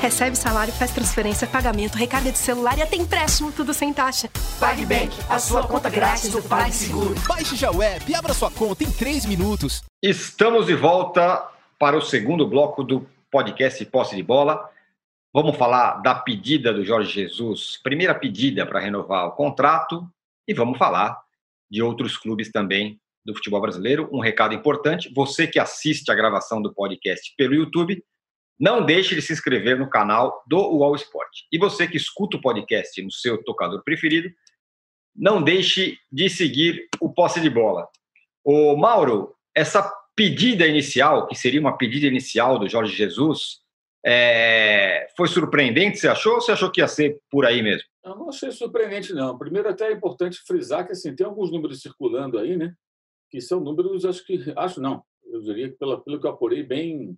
[0.00, 4.28] Recebe salário, faz transferência, pagamento, recarga de celular e até empréstimo, tudo sem taxa.
[4.58, 7.14] PagBank, a sua conta grátis do PagSeguro.
[7.26, 9.84] Baixe já o app e abra sua conta em 3 minutos.
[10.02, 11.48] Estamos de volta
[11.82, 14.70] para o segundo bloco do podcast Posse de Bola.
[15.34, 20.08] Vamos falar da pedida do Jorge Jesus, primeira pedida para renovar o contrato,
[20.46, 21.20] e vamos falar
[21.68, 24.08] de outros clubes também do futebol brasileiro.
[24.12, 28.00] Um recado importante: você que assiste a gravação do podcast pelo YouTube,
[28.60, 31.36] não deixe de se inscrever no canal do UOL Sport.
[31.50, 34.30] E você que escuta o podcast no seu tocador preferido,
[35.16, 37.88] não deixe de seguir o Posse de Bola.
[38.44, 39.82] O Mauro, essa
[40.14, 43.62] pedida inicial, que seria uma pedida inicial do Jorge Jesus,
[44.04, 47.88] é, foi surpreendente, você achou, ou você achou que ia ser por aí mesmo?
[48.04, 49.38] Eu não achei surpreendente, não.
[49.38, 52.74] Primeiro, até é importante frisar que assim, tem alguns números circulando aí, né?
[53.30, 54.52] Que são números, acho que.
[54.56, 57.16] Acho não, eu diria que pelo, pelo que eu apurei, bem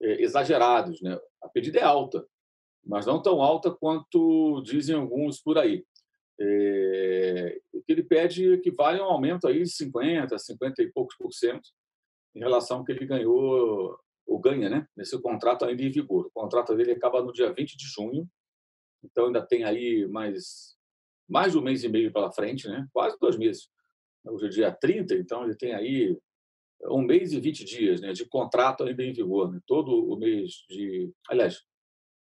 [0.00, 1.02] é, exagerados.
[1.02, 1.18] Né?
[1.42, 2.24] A pedida é alta,
[2.84, 5.84] mas não tão alta quanto dizem alguns por aí.
[6.40, 11.14] É, o que ele pede equivale a um aumento aí de 50%, 50 e poucos
[11.16, 11.68] por cento
[12.34, 16.26] em relação ao que ele ganhou, ou ganha, né, nesse contrato ainda em vigor.
[16.26, 18.28] O contrato dele acaba no dia 20 de junho,
[19.04, 20.76] então ainda tem aí mais,
[21.28, 23.68] mais um mês e meio pela frente, né, quase dois meses.
[24.24, 26.16] Hoje é dia 30, então ele tem aí
[26.84, 29.50] um mês e 20 dias né, de contrato ainda em vigor.
[29.50, 31.10] Né, todo o mês de.
[31.28, 31.62] Aliás,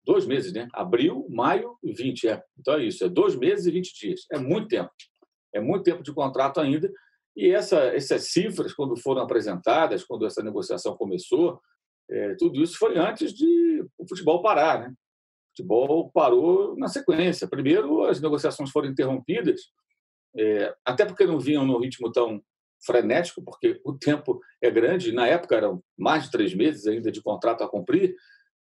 [0.05, 0.69] dois meses, né?
[0.73, 2.29] Abril, maio e 20.
[2.29, 2.43] É.
[2.59, 4.27] Então é isso, é dois meses e 20 dias.
[4.33, 4.91] É muito tempo.
[5.53, 6.91] É muito tempo de contrato ainda.
[7.39, 11.61] E essa, essas cifras, quando foram apresentadas, quando essa negociação começou,
[12.11, 14.81] é, tudo isso foi antes de o futebol parar.
[14.81, 14.89] Né?
[14.89, 17.47] O futebol parou na sequência.
[17.47, 19.61] Primeiro, as negociações foram interrompidas,
[20.37, 22.43] é, até porque não vinham no ritmo tão
[22.85, 25.13] frenético, porque o tempo é grande.
[25.13, 28.17] Na época eram mais de três meses ainda de contrato a cumprir,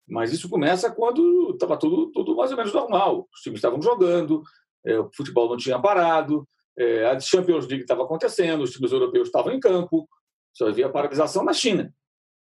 [0.08, 3.30] mas isso começa quando estava tudo, tudo mais ou menos normal.
[3.32, 4.42] Os times estavam jogando,
[4.84, 9.28] é, o futebol não tinha parado, é, a Champions League estava acontecendo, os times europeus
[9.28, 10.08] estavam em campo,
[10.54, 11.94] só havia paralisação na China.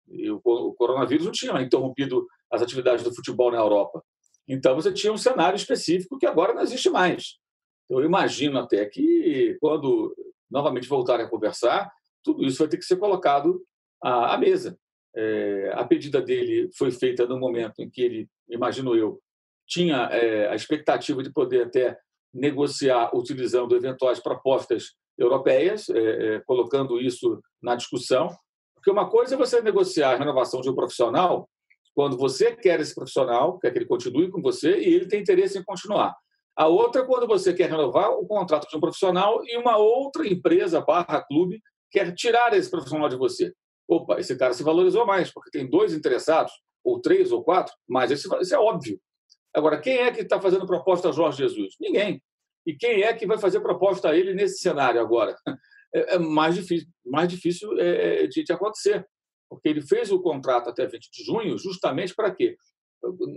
[0.08, 4.04] E o, o coronavírus não tinha interrompido as atividades do futebol na Europa.
[4.48, 7.38] Então você tinha um cenário específico que agora não existe mais.
[7.89, 10.13] Eu imagino até que quando
[10.50, 11.89] novamente voltarem a conversar,
[12.24, 13.62] tudo isso vai ter que ser colocado
[14.02, 14.78] à, à mesa.
[15.15, 19.22] É, a pedida dele foi feita no momento em que ele, imagino eu,
[19.67, 21.98] tinha é, a expectativa de poder até
[22.34, 28.30] negociar utilizando eventuais propostas europeias, é, é, colocando isso na discussão.
[28.76, 31.48] Porque uma coisa é você negociar a renovação de um profissional
[31.94, 35.58] quando você quer esse profissional, quer que ele continue com você e ele tem interesse
[35.58, 36.15] em continuar.
[36.56, 40.28] A outra é quando você quer renovar o contrato de um profissional e uma outra
[40.28, 43.54] empresa barra clube quer tirar esse profissional de você.
[43.88, 48.12] Opa, esse cara se valorizou mais, porque tem dois interessados, ou três ou quatro, mas
[48.12, 49.00] isso é óbvio.
[49.54, 51.76] Agora, quem é que está fazendo proposta a Jorge Jesus?
[51.80, 52.22] Ninguém.
[52.66, 55.36] E quem é que vai fazer proposta a ele nesse cenário agora?
[55.94, 59.06] É, é mais difícil, mais difícil é, é, de, de acontecer,
[59.50, 62.56] porque ele fez o contrato até 20 de junho justamente para quê?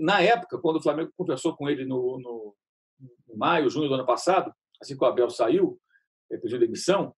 [0.01, 2.55] Na época, quando o Flamengo conversou com ele no, no
[3.29, 5.81] em maio, junho do ano passado, assim que o Abel saiu,
[6.41, 7.13] pediu demissão,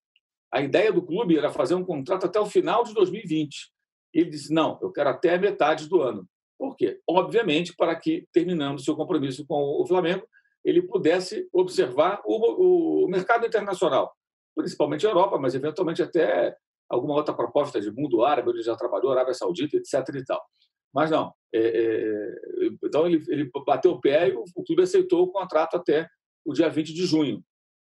[0.52, 3.70] a ideia do clube era fazer um contrato até o final de 2020.
[4.14, 6.26] Ele disse: não, eu quero até a metade do ano.
[6.58, 7.00] Por quê?
[7.08, 10.26] Obviamente, para que, terminando seu compromisso com o Flamengo,
[10.64, 14.12] ele pudesse observar o, o mercado internacional,
[14.54, 16.56] principalmente a Europa, mas eventualmente até
[16.88, 19.94] alguma outra proposta de mundo árabe, ele já trabalhou, Arábia Saudita, etc.
[20.14, 20.42] e tal.
[20.92, 21.32] Mas não.
[21.52, 25.76] É, é, então ele, ele bateu o pé e o, o clube aceitou o contrato
[25.76, 26.08] até
[26.44, 27.44] o dia 20 de junho.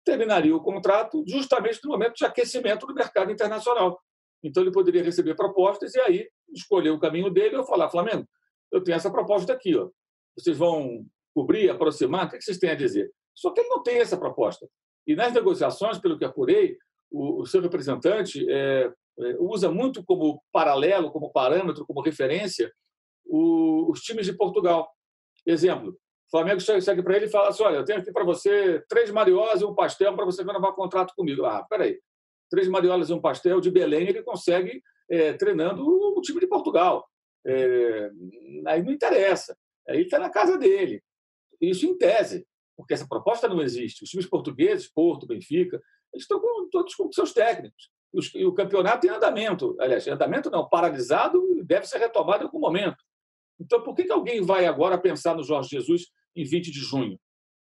[0.05, 4.01] Terminaria o contrato justamente no momento de aquecimento do mercado internacional.
[4.43, 8.27] Então ele poderia receber propostas e aí escolher o caminho dele ou falar: Flamengo,
[8.75, 9.89] eu tenho essa proposta aqui, ó.
[10.37, 13.11] vocês vão cobrir, aproximar, o que vocês têm a dizer?
[13.35, 14.69] Só que ele não tem essa proposta.
[15.07, 16.77] E nas negociações, pelo que apurei,
[17.11, 22.73] o, o seu representante é, é, usa muito como paralelo, como parâmetro, como referência,
[23.25, 24.89] o, os times de Portugal.
[25.47, 28.83] Exemplo, o Flamengo chega para ele e fala assim: olha, eu tenho aqui para você
[28.89, 31.45] três mariolas e um pastel para você renovar contrato comigo.
[31.45, 32.01] Ah, peraí.
[32.51, 37.07] Três mariolas e um pastel de Belém ele consegue é, treinando o time de Portugal.
[37.47, 38.11] É,
[38.67, 39.57] aí não interessa.
[39.89, 41.03] Aí está na casa dele.
[41.61, 44.05] Isso em tese porque essa proposta não existe.
[44.05, 45.81] Os times portugueses, Porto, Benfica,
[46.13, 47.91] eles estão com, todos com seus técnicos.
[48.35, 49.77] E o campeonato em andamento.
[49.81, 53.03] Aliás, em andamento não, paralisado deve ser retomado em algum momento.
[53.61, 57.19] Então, por que, que alguém vai agora pensar no Jorge Jesus em 20 de junho?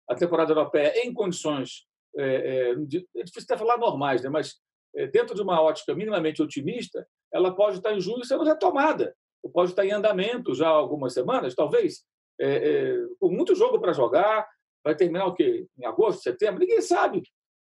[0.09, 1.85] A temporada europeia em condições,
[2.17, 4.29] é, é, é difícil até falar normais, né?
[4.29, 4.55] mas
[4.95, 9.15] é, dentro de uma ótica minimamente otimista, ela pode estar em junho sendo retomada,
[9.49, 12.03] pode estar em andamento já há algumas semanas, talvez,
[12.39, 14.47] é, é, com muito jogo para jogar,
[14.85, 15.67] Vai terminar o quê?
[15.79, 16.59] Em agosto, setembro?
[16.59, 17.23] Ninguém sabe.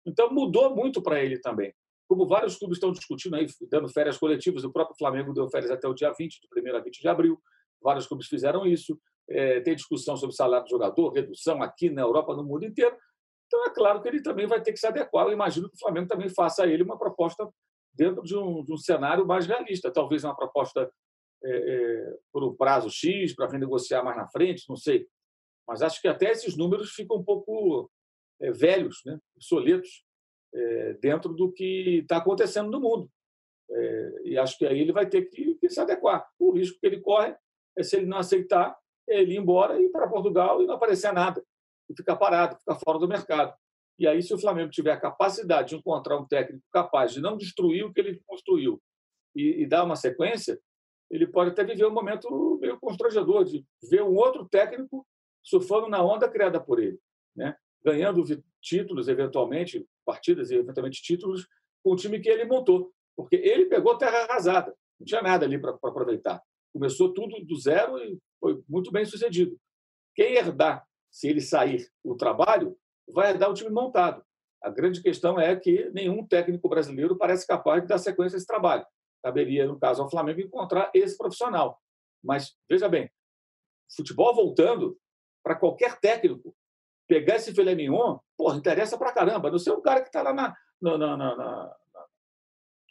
[0.07, 1.75] Então mudou muito para ele também.
[2.09, 5.89] Como vários clubes estão discutindo aí, dando férias coletivas, o próprio Flamengo deu férias até
[5.89, 7.43] o dia 20, do 1 a 20 de abril.
[7.83, 8.97] Vários clubes fizeram isso.
[9.29, 12.97] É, tem discussão sobre salário do jogador, redução aqui na Europa, no mundo inteiro.
[13.47, 15.27] Então é claro que ele também vai ter que se adequar.
[15.27, 17.49] Eu imagino que o Flamengo também faça a ele uma proposta
[17.93, 19.91] dentro de um, de um cenário mais realista.
[19.91, 20.89] Talvez uma proposta
[21.43, 25.07] é, é, por um prazo X, para renegociar mais na frente, não sei.
[25.67, 27.91] Mas acho que até esses números ficam um pouco
[28.41, 29.19] é, velhos, né?
[29.39, 30.05] soletos,
[30.53, 33.11] é, dentro do que está acontecendo no mundo.
[33.71, 36.29] É, e acho que aí ele vai ter que, que, se adequar.
[36.39, 37.35] O risco que ele corre
[37.77, 38.77] é se ele não aceitar,
[39.09, 41.43] é ele ir embora e ir para Portugal e não aparecer nada,
[41.89, 43.55] e ficar parado, ficar fora do mercado.
[43.99, 47.37] E aí, se o Flamengo tiver a capacidade de encontrar um técnico capaz de não
[47.37, 48.81] destruir o que ele construiu
[49.37, 50.59] e, e dar uma sequência,
[51.11, 55.07] ele pode até viver um momento meio constrangedor de ver um outro técnico
[55.43, 56.99] surfando na onda criada por ele,
[57.35, 57.57] né?
[57.83, 58.23] ganhando
[58.61, 61.47] títulos, eventualmente, partidas e eventualmente títulos,
[61.83, 62.93] com o time que ele montou.
[63.17, 66.41] Porque ele pegou terra arrasada, não tinha nada ali para aproveitar.
[66.73, 69.59] Começou tudo do zero e foi muito bem sucedido.
[70.15, 72.77] Quem herdar, se ele sair o trabalho,
[73.09, 74.23] vai herdar o time montado.
[74.63, 78.47] A grande questão é que nenhum técnico brasileiro parece capaz de dar sequência a esse
[78.47, 78.85] trabalho.
[79.23, 81.81] Caberia, no caso, ao Flamengo encontrar esse profissional.
[82.23, 83.11] Mas, veja bem,
[83.97, 84.99] futebol voltando
[85.43, 86.55] para qualquer técnico
[87.09, 89.51] pegar esse filé mignon, porra, interessa para caramba.
[89.51, 91.77] Não ser um cara que está lá na, na, na, na,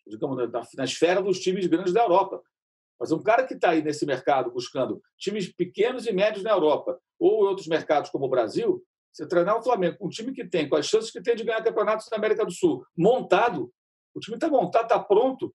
[0.06, 2.42] digamos, na esfera dos times grandes da Europa.
[3.00, 7.00] Mas um cara que está aí nesse mercado buscando times pequenos e médios na Europa
[7.18, 10.68] ou outros mercados como o Brasil, você treinar o Flamengo com um time que tem,
[10.68, 13.72] com as chances que tem de ganhar campeonatos na América do Sul, montado,
[14.14, 15.54] o time está montado, está pronto,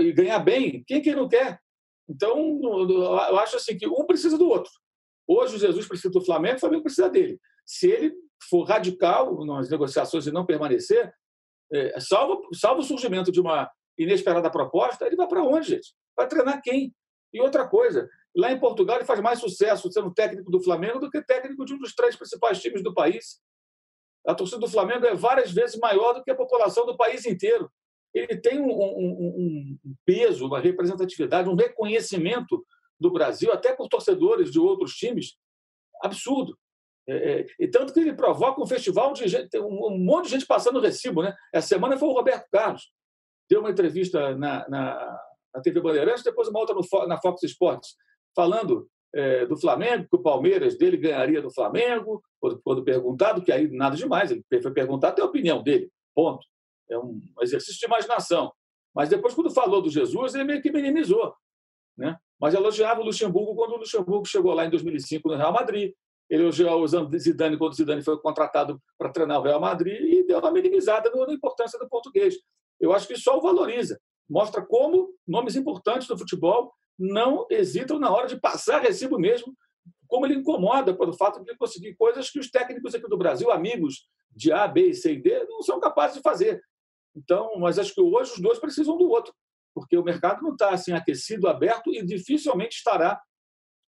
[0.00, 1.60] e ganhar bem, quem que não quer?
[2.08, 4.72] Então, eu acho assim que um precisa do outro.
[5.28, 7.40] Hoje o Jesus precisa do Flamengo, o Flamengo precisa dele.
[7.64, 8.12] Se ele
[8.48, 11.12] for radical nas negociações e não permanecer,
[11.72, 15.94] é, salvo, salvo o surgimento de uma inesperada proposta, ele vai para onde, gente?
[16.16, 16.92] Vai treinar quem?
[17.32, 21.10] E outra coisa, lá em Portugal ele faz mais sucesso sendo técnico do Flamengo do
[21.10, 23.40] que técnico de um dos três principais times do país.
[24.26, 27.70] A torcida do Flamengo é várias vezes maior do que a população do país inteiro.
[28.14, 32.64] Ele tem um, um, um peso, uma representatividade, um reconhecimento
[32.98, 35.36] do Brasil, até por torcedores de outros times,
[36.02, 36.56] absurdo.
[37.08, 40.46] É, é, e tanto que ele provoca um festival de gente, um, monte de gente
[40.46, 41.22] passando o recibo.
[41.22, 41.34] Né?
[41.52, 42.90] Essa semana foi o Roberto Carlos.
[43.48, 45.18] Deu uma entrevista na, na,
[45.54, 47.96] na TV Bandeirantes, depois uma outra no, na Fox Sports,
[48.36, 53.50] falando é, do Flamengo, que o Palmeiras dele ganharia do Flamengo, quando, quando perguntado, que
[53.50, 56.46] aí nada demais, ele foi perguntado, tem a opinião dele, ponto.
[56.90, 58.52] É um exercício de imaginação.
[58.94, 61.34] Mas depois, quando falou do Jesus, ele meio que minimizou.
[61.96, 62.16] Né?
[62.40, 65.92] Mas elogiava o Luxemburgo quando o Luxemburgo chegou lá em 2005 no Real Madrid.
[66.28, 66.86] Ele elogiou o
[67.18, 71.10] Zidane quando o Zidane foi contratado para treinar o Real Madrid e deu uma minimizada
[71.10, 72.36] na importância do português.
[72.80, 74.00] Eu acho que só o valoriza.
[74.28, 79.54] Mostra como nomes importantes do futebol não hesitam na hora de passar recibo mesmo,
[80.06, 84.06] como ele incomoda pelo fato de conseguir coisas que os técnicos aqui do Brasil, amigos
[84.30, 86.62] de A, B, C e D, não são capazes de fazer.
[87.16, 89.32] Então, mas acho que hoje os dois precisam do outro
[89.74, 93.20] porque o mercado não está assim aquecido, aberto e dificilmente estará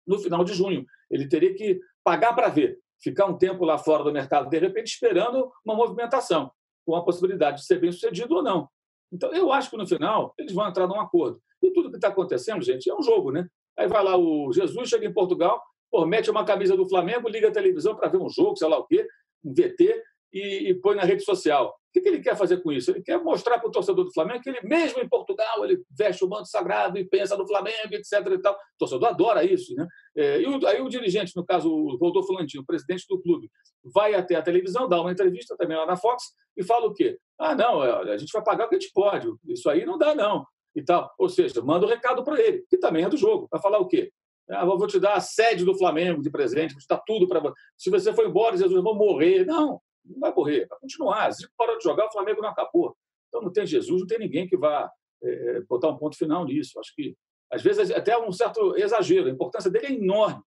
[0.05, 0.85] no final de junho.
[1.09, 4.87] Ele teria que pagar para ver, ficar um tempo lá fora do mercado, de repente
[4.87, 6.51] esperando uma movimentação,
[6.85, 8.67] com a possibilidade de ser bem sucedido ou não.
[9.11, 11.41] Então, eu acho que no final eles vão entrar num acordo.
[11.61, 13.47] E tudo que está acontecendo, gente, é um jogo, né?
[13.77, 17.47] Aí vai lá o Jesus, chega em Portugal, pô, mete uma camisa do Flamengo, liga
[17.47, 19.07] a televisão para ver um jogo, sei lá o quê,
[19.43, 20.03] um VT,
[20.33, 21.75] e, e põe na rede social.
[21.89, 22.91] O que, que ele quer fazer com isso?
[22.91, 26.23] Ele quer mostrar para o torcedor do Flamengo que ele, mesmo em Portugal, ele veste
[26.23, 28.13] o manto sagrado e pensa no Flamengo, etc.
[28.31, 28.53] E tal.
[28.53, 29.73] O torcedor adora isso.
[29.73, 29.87] Né?
[30.15, 33.49] É, e o, aí o dirigente, no caso, o Rodolfo Lantinho, o presidente do clube,
[33.83, 36.25] vai até a televisão, dá uma entrevista também lá na Fox
[36.55, 37.17] e fala o quê?
[37.39, 39.27] Ah, não, é, a gente vai pagar o que a gente pode.
[39.47, 40.45] Isso aí não dá, não.
[40.75, 41.11] E tal.
[41.17, 43.47] Ou seja, manda o um recado para ele, que também é do jogo.
[43.49, 44.11] Vai falar o quê?
[44.47, 47.39] Ah, vou te dar a sede do Flamengo de presente, vou te dar tudo para
[47.39, 47.53] você.
[47.77, 49.45] Se você for embora, Jesus, vão morrer.
[49.45, 51.31] Não, não vai morrer, vai continuar.
[51.31, 52.95] Se parar de jogar, o Flamengo não acabou.
[53.27, 54.91] Então não tem Jesus, não tem ninguém que vá
[55.23, 56.79] é, botar um ponto final nisso.
[56.79, 57.15] Acho que,
[57.51, 59.27] às vezes, até um certo exagero.
[59.27, 60.41] A importância dele é enorme.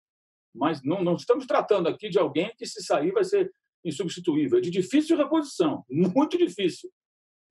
[0.54, 3.52] Mas não, não estamos tratando aqui de alguém que, se sair, vai ser
[3.86, 4.58] insubstituível.
[4.58, 6.90] É de difícil reposição, muito difícil.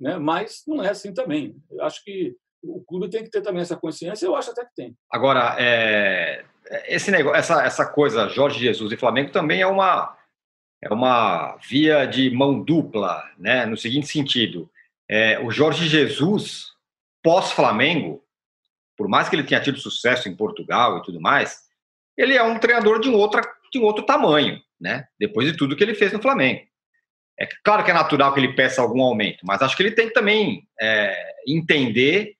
[0.01, 0.16] Né?
[0.18, 1.57] Mas não é assim também.
[1.70, 4.74] Eu acho que o clube tem que ter também essa consciência, eu acho até que
[4.74, 4.96] tem.
[5.11, 6.44] Agora, é,
[6.86, 10.16] esse negócio, essa, essa coisa Jorge Jesus e Flamengo também é uma,
[10.82, 13.66] é uma via de mão dupla, né?
[13.66, 14.70] no seguinte sentido.
[15.08, 16.68] É, o Jorge Jesus,
[17.22, 18.22] pós-Flamengo,
[18.96, 21.60] por mais que ele tenha tido sucesso em Portugal e tudo mais,
[22.16, 23.40] ele é um treinador de um outro,
[23.72, 25.06] de um outro tamanho, né?
[25.18, 26.66] depois de tudo que ele fez no Flamengo.
[27.38, 30.08] É claro que é natural que ele peça algum aumento, mas acho que ele tem
[30.08, 32.34] que também é, entender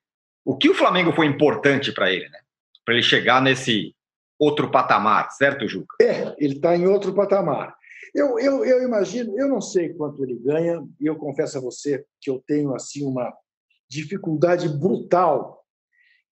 [0.45, 2.41] o que o Flamengo foi importante para ele, né?
[2.84, 3.95] Para ele chegar nesse
[4.39, 5.95] outro patamar, certo, Juca?
[6.01, 7.78] É, ele está em outro patamar.
[8.15, 12.05] Eu, eu, eu imagino, eu não sei quanto ele ganha, e eu confesso a você
[12.21, 13.33] que eu tenho assim uma
[13.89, 15.65] dificuldade brutal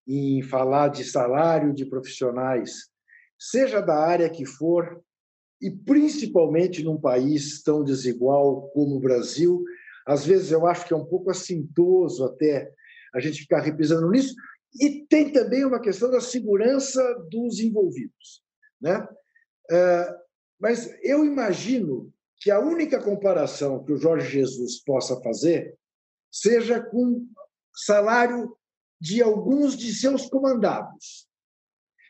[0.07, 2.91] em falar de salário de profissionais,
[3.39, 5.03] seja da área que for,
[5.61, 9.65] e principalmente num país tão desigual como o Brasil.
[10.07, 12.71] Às vezes eu acho que é um pouco assintoso até
[13.15, 14.35] a gente ficar repisando nisso.
[14.79, 18.43] E tem também uma questão da segurança dos envolvidos.
[18.81, 19.09] Né?
[20.59, 25.77] Mas eu imagino que a única comparação que o Jorge Jesus possa fazer
[26.31, 27.27] seja com
[27.75, 28.57] salário
[29.01, 31.27] de alguns de seus comandados.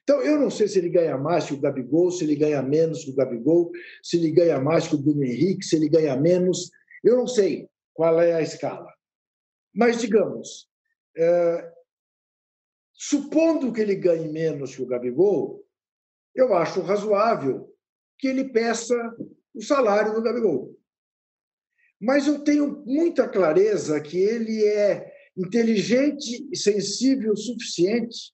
[0.03, 3.05] Então, eu não sei se ele ganha mais que o Gabigol, se ele ganha menos
[3.05, 3.73] que o Gabigol,
[4.03, 6.71] se ele ganha mais que o Bruno Henrique, se ele ganha menos.
[7.03, 8.87] Eu não sei qual é a escala.
[9.75, 10.69] Mas, digamos,
[11.17, 11.73] é,
[12.93, 15.65] supondo que ele ganhe menos que o Gabigol,
[16.37, 17.76] eu acho razoável
[18.19, 18.95] que ele peça
[19.55, 20.77] o salário do Gabigol.
[22.01, 28.33] Mas eu tenho muita clareza que ele é inteligente e sensível o suficiente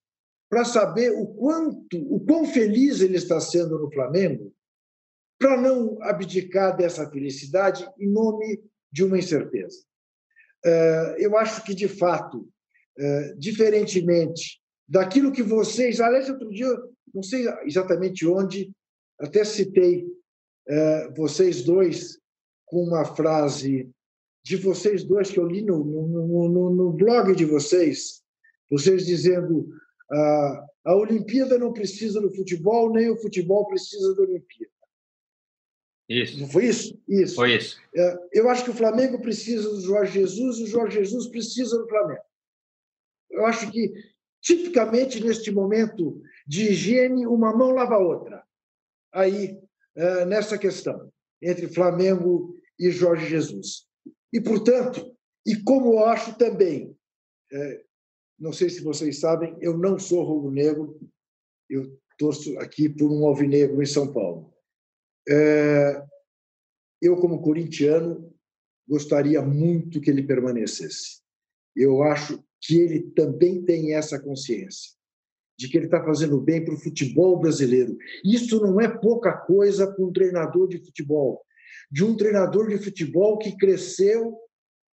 [0.49, 4.53] para saber o quanto, o quão feliz ele está sendo no Flamengo,
[5.39, 8.63] para não abdicar dessa felicidade em nome
[8.93, 9.83] de uma incerteza.
[10.65, 12.49] É, eu acho que, de fato,
[12.97, 16.01] é, diferentemente daquilo que vocês.
[16.01, 16.69] Aliás, outro dia,
[17.13, 18.71] não sei exatamente onde,
[19.19, 20.07] até citei
[20.69, 22.19] é, vocês dois
[22.67, 23.91] com uma frase
[24.45, 28.23] de vocês dois que eu li no, no, no, no blog de vocês,
[28.71, 29.69] vocês dizendo
[30.11, 34.73] a, a Olimpíada não precisa do futebol, nem o futebol precisa da Olimpíada.
[36.09, 36.41] Isso.
[36.41, 37.01] Não foi isso?
[37.09, 37.35] Isso.
[37.37, 37.81] Foi isso.
[37.95, 41.79] É, eu acho que o Flamengo precisa do Jorge Jesus e o Jorge Jesus precisa
[41.79, 42.23] do Flamengo.
[43.31, 43.93] Eu acho que,
[44.41, 48.45] tipicamente, neste momento de higiene, uma mão lava a outra.
[49.13, 49.61] Aí,
[49.95, 53.87] é, nessa questão, entre Flamengo e Jorge Jesus.
[54.33, 55.15] E, portanto,
[55.47, 56.97] e como eu acho também,
[57.53, 57.85] é,
[58.39, 60.99] não sei se vocês sabem, eu não sou rubro-negro,
[61.69, 64.53] eu torço aqui por um alvinegro em São Paulo.
[65.29, 66.03] É,
[67.01, 68.33] eu, como corintiano,
[68.89, 71.21] gostaria muito que ele permanecesse.
[71.77, 74.93] Eu acho que ele também tem essa consciência
[75.63, 77.97] de que ele está fazendo bem para o futebol brasileiro.
[78.25, 81.41] Isso não é pouca coisa para um treinador de futebol,
[81.89, 84.37] de um treinador de futebol que cresceu,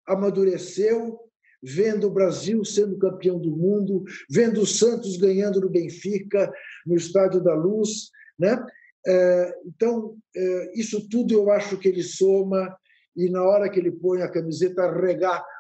[0.08, 1.20] amadureceu,
[1.62, 6.52] vendo o Brasil sendo campeão do mundo, vendo o Santos ganhando no Benfica,
[6.86, 8.10] no Estádio da Luz,
[8.40, 8.60] né?
[9.08, 12.76] É, então, é, isso tudo eu acho que ele soma
[13.16, 14.92] e na hora que ele põe a camiseta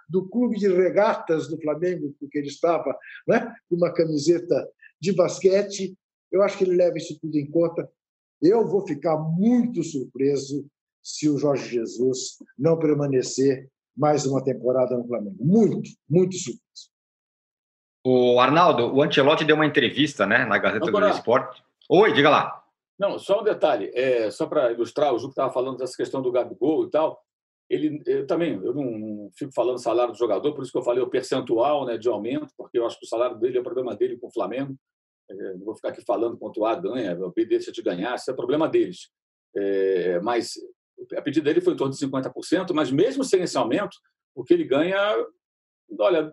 [0.09, 2.97] do clube de regatas do Flamengo, porque ele estava
[3.27, 4.67] né, com uma camiseta
[5.01, 5.95] de basquete,
[6.31, 7.89] eu acho que ele leva isso tudo em conta.
[8.41, 10.65] Eu vou ficar muito surpreso
[11.01, 15.37] se o Jorge Jesus não permanecer mais uma temporada no Flamengo.
[15.39, 16.89] Muito, muito surpreso.
[18.03, 21.63] O Arnaldo, o Ancelotti deu uma entrevista né, na Gazeta do Esporte.
[21.89, 22.63] Oi, diga lá.
[22.97, 26.31] Não, só um detalhe, é, só para ilustrar, o Ju estava falando dessa questão do
[26.31, 27.21] Gabigol e tal.
[27.70, 30.84] Ele eu também eu não, não, fico falando salário do jogador, por isso que eu
[30.84, 33.63] falei o percentual né, de aumento, porque eu acho que o salário dele é o
[33.63, 34.76] problema dele com o Flamengo.
[35.30, 38.30] É, não vou ficar aqui falando quanto A ganha, o B deixa de ganhar, isso
[38.30, 39.09] é problema deles.
[39.55, 40.53] É, mas
[41.16, 43.97] a pedida dele foi em torno de 50%, mas mesmo sem esse aumento,
[44.36, 44.99] o que ele ganha,
[45.99, 46.32] olha,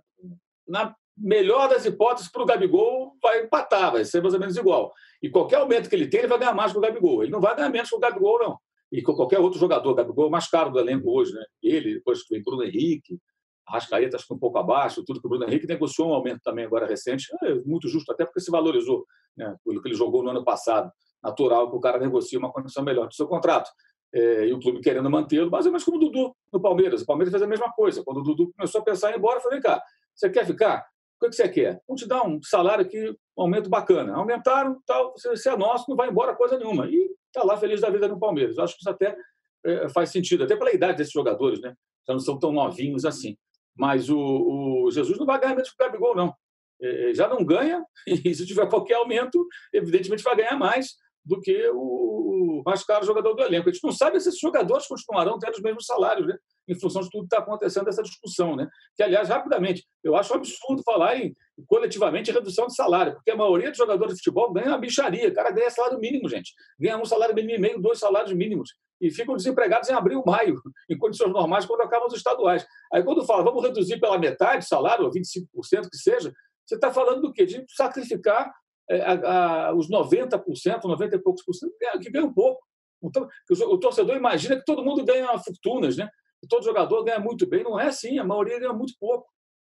[0.69, 4.93] na melhor das hipóteses, para o Gabigol vai empatar, vai ser mais ou menos igual.
[5.23, 7.23] E qualquer aumento que ele tem, ele vai ganhar mais que o Gabigol.
[7.23, 8.59] Ele não vai ganhar menos que o Gabigol, não.
[8.93, 9.95] E com qualquer outro jogador.
[9.95, 11.43] Gabigol é o mais caro do elenco hoje, né?
[11.63, 13.19] Ele, depois vem Bruno Henrique,
[13.67, 16.65] Arrascaeta acho que um pouco abaixo, tudo que o Bruno Henrique negociou um aumento também
[16.65, 19.57] agora recente, é muito justo, até porque se valorizou, né?
[19.65, 20.91] Pelo que ele jogou no ano passado.
[21.23, 23.71] Natural que o cara negocie uma condição melhor do seu contrato.
[24.15, 27.01] É, e o clube querendo mantê-lo, mais ou menos como o Dudu no Palmeiras.
[27.01, 28.03] O Palmeiras fez a mesma coisa.
[28.05, 29.83] Quando o Dudu começou a pensar em ir embora, falei, vem cá,
[30.15, 30.85] você quer ficar?
[31.21, 31.81] O que você quer?
[31.87, 34.15] Vamos te dar um salário aqui, um aumento bacana.
[34.17, 36.89] Aumentaram, tal, você é nosso, não vai embora coisa nenhuma.
[36.89, 38.57] E está lá feliz da vida no Palmeiras.
[38.57, 39.17] Eu acho que isso até
[39.65, 41.75] é, faz sentido, até pela idade desses jogadores, né?
[42.07, 43.37] Já não são tão novinhos assim.
[43.77, 46.35] Mas o, o Jesus não vai ganhar menos que o Gabigol, não.
[46.81, 51.71] É, já não ganha, e se tiver qualquer aumento, evidentemente vai ganhar mais do que
[51.73, 53.69] o mais caro jogador do elenco.
[53.69, 56.37] A gente não sabe se esses jogadores continuarão tendo os mesmos salários, né?
[56.69, 58.57] em função de tudo que está acontecendo essa discussão.
[58.57, 58.69] Né?
[58.97, 61.35] Que, aliás, rapidamente, eu acho um absurdo falar em
[61.67, 65.29] coletivamente redução de salário, porque a maioria dos jogadores de futebol ganha uma bicharia.
[65.29, 66.53] O cara ganha salário mínimo, gente.
[66.79, 68.71] Ganha um salário mínimo e meio, dois salários mínimos.
[69.01, 72.65] E ficam desempregados em abril, maio, em condições normais, quando acabam os estaduais.
[72.93, 76.33] Aí, quando fala, vamos reduzir pela metade o salário, ou 25% que seja,
[76.65, 77.45] você está falando do quê?
[77.45, 78.53] De sacrificar
[78.91, 82.61] a, a, os 90%, 90 e poucos por cento, que ganham pouco.
[83.03, 86.09] Então, o torcedor imagina que todo mundo ganha fortunas, né?
[86.49, 87.65] Todo jogador ganha muito bem.
[87.65, 89.29] Não é assim, a maioria ganha muito pouco.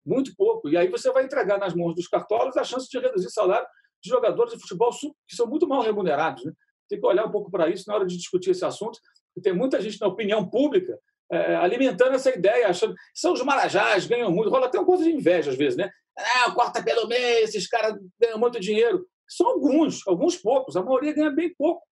[0.05, 0.70] Muito pouco.
[0.70, 3.68] E aí você vai entregar nas mãos dos cartolas a chance de reduzir salário
[4.01, 4.91] de jogadores de futebol
[5.28, 6.43] que são muito mal remunerados.
[6.43, 6.53] Né?
[6.88, 8.99] Tem que olhar um pouco para isso na hora de discutir esse assunto,
[9.41, 10.99] tem muita gente na opinião pública
[11.32, 14.49] é, alimentando essa ideia, achando são os marajás, ganham muito.
[14.49, 15.89] Rola até um pouco de inveja às vezes, né?
[16.20, 19.07] Ah, corta pelo mês, esses caras ganham muito dinheiro.
[19.28, 21.84] São alguns, alguns poucos, a maioria ganha bem pouco.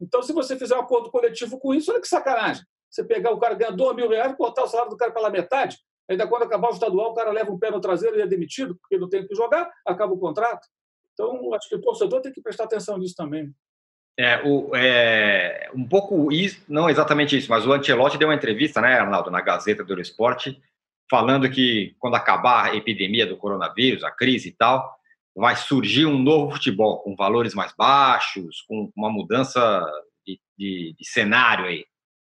[0.00, 2.64] Então, se você fizer um acordo coletivo com isso, olha que sacanagem.
[2.90, 5.76] Você pegar o cara ganha dois mil reais cortar o salário do cara pela metade,
[6.08, 8.76] ainda quando acabar o estadual, o cara leva um pé no traseiro e é demitido,
[8.76, 10.66] porque não tem que jogar, acaba o contrato.
[11.12, 13.52] Então, acho que o torcedor tem que prestar atenção nisso também.
[14.18, 18.80] É, o, é, um pouco isso, não exatamente isso, mas o Ancelotti deu uma entrevista,
[18.80, 20.58] né, Arnaldo, na Gazeta do Esporte,
[21.10, 24.96] falando que quando acabar a epidemia do coronavírus, a crise e tal,
[25.36, 29.84] vai surgir um novo futebol com valores mais baixos, com uma mudança
[30.26, 31.84] de, de, de cenário aí.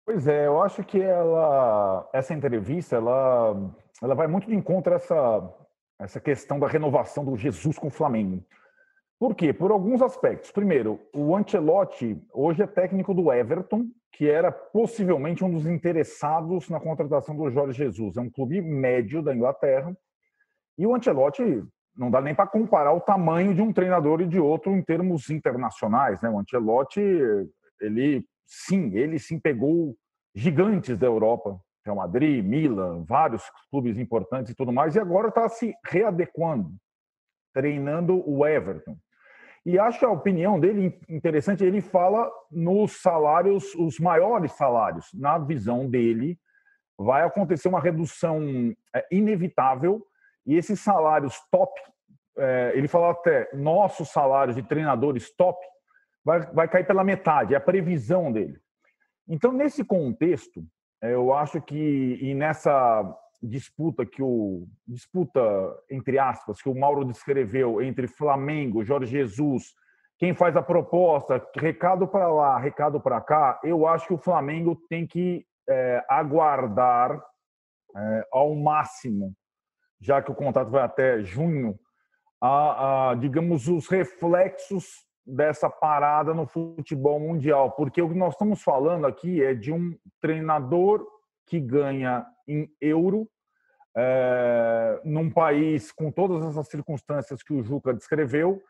[0.04, 3.56] Pois é, eu acho que ela, essa entrevista, ela,
[4.02, 5.54] ela vai muito de encontro a essa,
[6.00, 8.44] essa questão da renovação do Jesus com o Flamengo.
[9.18, 9.52] Por quê?
[9.52, 10.50] Por alguns aspectos.
[10.50, 16.78] Primeiro, o Ancelotti hoje é técnico do Everton, que era possivelmente um dos interessados na
[16.78, 18.16] contratação do Jorge Jesus.
[18.16, 19.96] É um clube médio da Inglaterra.
[20.78, 21.64] E o Ancelotti
[21.96, 25.30] não dá nem para comparar o tamanho de um treinador e de outro em termos
[25.30, 26.28] internacionais, né?
[26.28, 27.00] O Ancelotti,
[27.80, 29.96] ele sim, ele sim pegou
[30.34, 35.48] gigantes da Europa, Real Madrid, Milan, vários clubes importantes e tudo mais, e agora está
[35.48, 36.74] se readequando,
[37.54, 38.98] treinando o Everton.
[39.66, 41.64] E acho a opinião dele interessante.
[41.64, 45.08] Ele fala nos salários, os maiores salários.
[45.12, 46.38] Na visão dele,
[46.96, 48.40] vai acontecer uma redução
[48.94, 50.06] é, inevitável
[50.46, 51.72] e esses salários top,
[52.38, 55.58] é, ele fala até nossos salários de treinadores top,
[56.24, 57.52] vai, vai cair pela metade.
[57.52, 58.60] É a previsão dele.
[59.28, 60.64] Então, nesse contexto,
[61.02, 63.02] é, eu acho que e nessa
[63.43, 65.41] disputa que o disputa
[65.91, 69.74] entre aspas que o Mauro descreveu entre Flamengo, Jorge Jesus,
[70.18, 74.74] quem faz a proposta, recado para lá, recado para cá, eu acho que o Flamengo
[74.89, 77.22] tem que é, aguardar
[77.95, 79.34] é, ao máximo,
[80.01, 81.78] já que o contrato vai até junho,
[82.41, 88.62] a, a, digamos os reflexos dessa parada no futebol mundial, porque o que nós estamos
[88.62, 91.05] falando aqui é de um treinador
[91.47, 93.28] que ganha em euro
[93.97, 98.62] é, num país com todas essas circunstâncias que o Juca descreveu.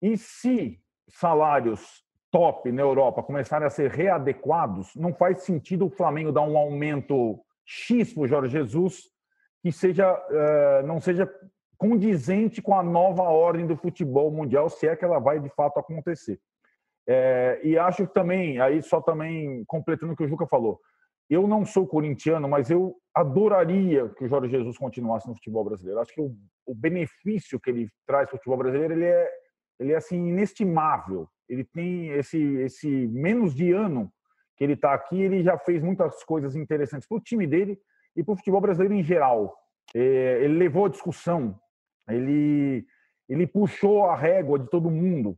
[0.00, 6.32] E se salários top na Europa começarem a ser readequados, não faz sentido o Flamengo
[6.32, 9.12] dar um aumento X para o Jorge Jesus
[9.62, 11.32] que seja, é, não seja
[11.78, 15.78] condizente com a nova ordem do futebol mundial, se é que ela vai de fato
[15.78, 16.40] acontecer.
[17.06, 20.80] É, e acho que também, aí só também completando o que o Juca falou,
[21.28, 26.00] eu não sou corintiano, mas eu adoraria que o Jorge Jesus continuasse no futebol brasileiro.
[26.00, 26.34] Acho que o,
[26.66, 29.30] o benefício que ele traz para o futebol brasileiro ele é,
[29.78, 31.28] ele é assim inestimável.
[31.48, 34.12] Ele tem esse esse menos de ano
[34.56, 37.78] que ele está aqui, ele já fez muitas coisas interessantes para o time dele
[38.16, 39.54] e para o futebol brasileiro em geral.
[39.94, 41.58] É, ele levou a discussão,
[42.08, 42.86] ele,
[43.28, 45.36] ele puxou a régua de todo mundo.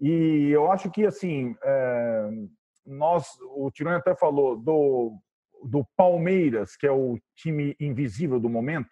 [0.00, 2.30] E eu acho que, assim, é,
[2.84, 3.26] nós,
[3.56, 5.16] o Tironi até falou do,
[5.64, 8.90] do Palmeiras, que é o time invisível do momento,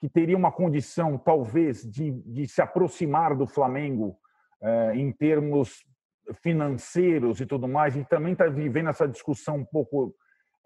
[0.00, 4.18] que teria uma condição, talvez, de, de se aproximar do Flamengo
[4.62, 5.84] é, em termos
[6.42, 10.14] financeiros e tudo mais, e também está vivendo essa discussão um pouco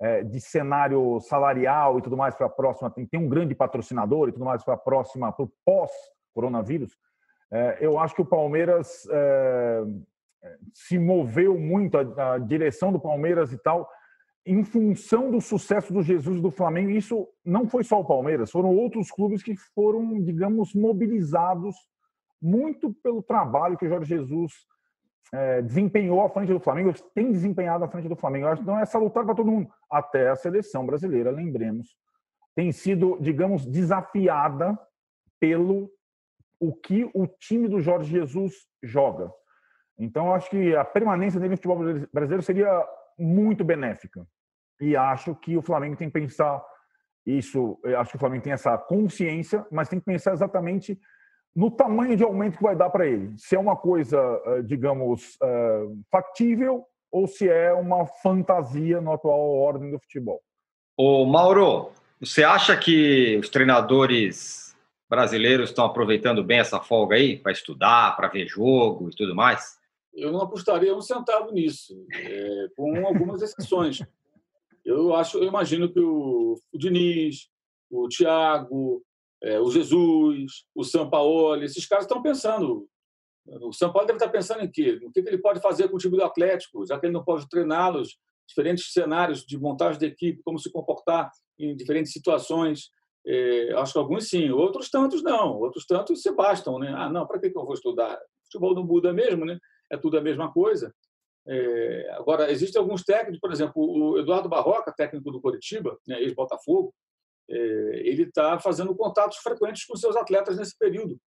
[0.00, 4.28] é, de cenário salarial e tudo mais para a próxima, tem, tem um grande patrocinador
[4.28, 6.96] e tudo mais para a próxima, para o pós-coronavírus,
[7.52, 9.06] é, eu acho que o Palmeiras
[10.72, 13.90] se moveu muito, a, a, direção do Palmeiras e tal,
[14.46, 16.90] em função do sucesso do Jesus do Flamengo.
[16.90, 21.76] Isso não foi só o Palmeiras, foram outros clubes que foram, digamos, mobilizados
[22.40, 24.52] muito pelo trabalho que o Jorge Jesus
[25.32, 28.46] é, desempenhou à frente do Flamengo, tem desempenhado à frente do Flamengo.
[28.46, 31.88] Eu acho que não é salutar para todo mundo, até a seleção brasileira, lembremos,
[32.54, 34.78] tem sido, digamos, desafiada
[35.38, 35.90] pelo
[36.58, 39.32] o que o time do Jorge Jesus joga.
[39.98, 41.78] Então, acho que a permanência dele no futebol
[42.12, 42.86] brasileiro seria
[43.18, 44.26] muito benéfica.
[44.80, 46.62] E acho que o Flamengo tem que pensar
[47.26, 47.78] isso.
[47.98, 50.98] Acho que o Flamengo tem essa consciência, mas tem que pensar exatamente
[51.54, 53.34] no tamanho de aumento que vai dar para ele.
[53.36, 59.50] Se é uma coisa, eh, digamos, eh, factível ou se é uma fantasia na atual
[59.58, 60.40] ordem do futebol.
[60.96, 61.90] Ô Mauro,
[62.20, 64.76] você acha que os treinadores
[65.08, 69.79] brasileiros estão aproveitando bem essa folga aí para estudar, para ver jogo e tudo mais?
[70.14, 74.00] Eu não apostaria um centavo nisso, é, com algumas exceções.
[74.84, 77.48] Eu acho, eu imagino que o, o Diniz,
[77.90, 79.04] o Thiago,
[79.42, 82.88] é, o Jesus, o Sampaoli, esses caras estão pensando.
[83.46, 84.98] O São Paulo deve estar pensando em quê?
[85.02, 87.48] No que ele pode fazer com o time do Atlético, já que ele não pode
[87.48, 92.90] treiná-los, diferentes cenários de montagem de equipe, como se comportar em diferentes situações.
[93.26, 95.58] É, acho que alguns sim, outros tantos não.
[95.58, 96.78] Outros tantos se bastam.
[96.78, 96.92] Né?
[96.96, 98.14] Ah, não, para que eu vou estudar?
[98.16, 99.58] O futebol não muda mesmo, né?
[99.90, 100.94] É tudo a mesma coisa.
[101.46, 106.94] É, agora, existem alguns técnicos, por exemplo, o Eduardo Barroca, técnico do Coritiba, né, ex-Botafogo,
[107.48, 107.54] é,
[108.04, 111.18] ele está fazendo contatos frequentes com seus atletas nesse período,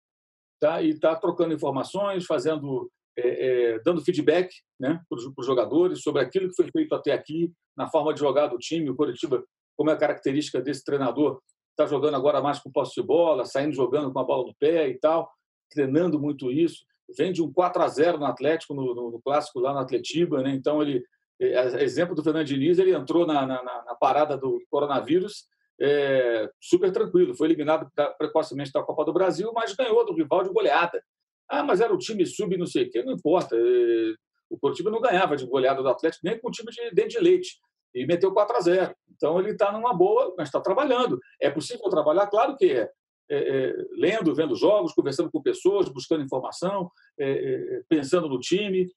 [0.59, 0.81] tá?
[0.81, 6.47] E está trocando informações, fazendo, é, é, dando feedback, né, para os jogadores sobre aquilo
[6.47, 8.89] que foi feito até aqui na forma de jogar do time.
[8.89, 9.43] O Coritiba,
[9.75, 11.41] como é a característica desse treinador,
[11.71, 14.87] está jogando agora mais com posse de bola, saindo jogando com a bola no pé
[14.87, 15.29] e tal,
[15.69, 16.85] treinando muito isso.
[17.17, 20.41] Vem de um 4 a 0 no Atlético, no, no, no clássico lá no Atletiba,
[20.41, 20.51] né?
[20.51, 21.03] Então ele
[21.39, 25.45] exemplo do Fernando Diniz, ele entrou na, na, na parada do coronavírus
[25.81, 27.35] é, super tranquilo.
[27.35, 31.03] Foi eliminado precocemente da Copa do Brasil, mas ganhou do rival de goleada.
[31.49, 33.55] Ah, mas era o time sub não sei o quê, não importa.
[33.55, 34.13] É,
[34.49, 37.19] o Curitiba não ganhava de goleada do Atlético nem com o time de dente de
[37.19, 37.57] leite.
[37.93, 38.95] E meteu 4 a 0.
[39.11, 41.19] Então ele está numa boa, mas está trabalhando.
[41.39, 42.27] É possível trabalhar?
[42.27, 42.89] Claro que é.
[43.29, 48.89] É, é, lendo, vendo jogos, conversando com pessoas, buscando informação, é, é pensando no time.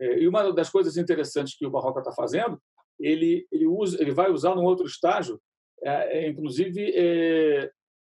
[0.00, 2.60] E uma das coisas interessantes que o Barroca está fazendo,
[2.98, 5.40] ele, ele, usa, ele vai usar num outro estágio
[6.26, 6.92] inclusive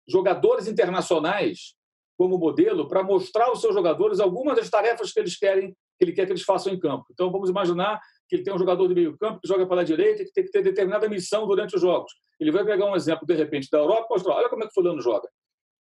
[0.08, 1.76] jogadores internacionais
[2.18, 6.14] como modelo para mostrar aos seus jogadores algumas das tarefas que eles querem que ele
[6.14, 7.06] quer que eles façam em campo.
[7.12, 8.00] Então vamos imaginar
[8.30, 10.52] que ele tem um jogador de meio campo que joga pela direita que tem que
[10.52, 12.12] ter determinada missão durante os jogos.
[12.40, 14.74] Ele vai pegar um exemplo de repente da Europa e mostrar, olha como é que
[14.74, 15.28] fulano joga.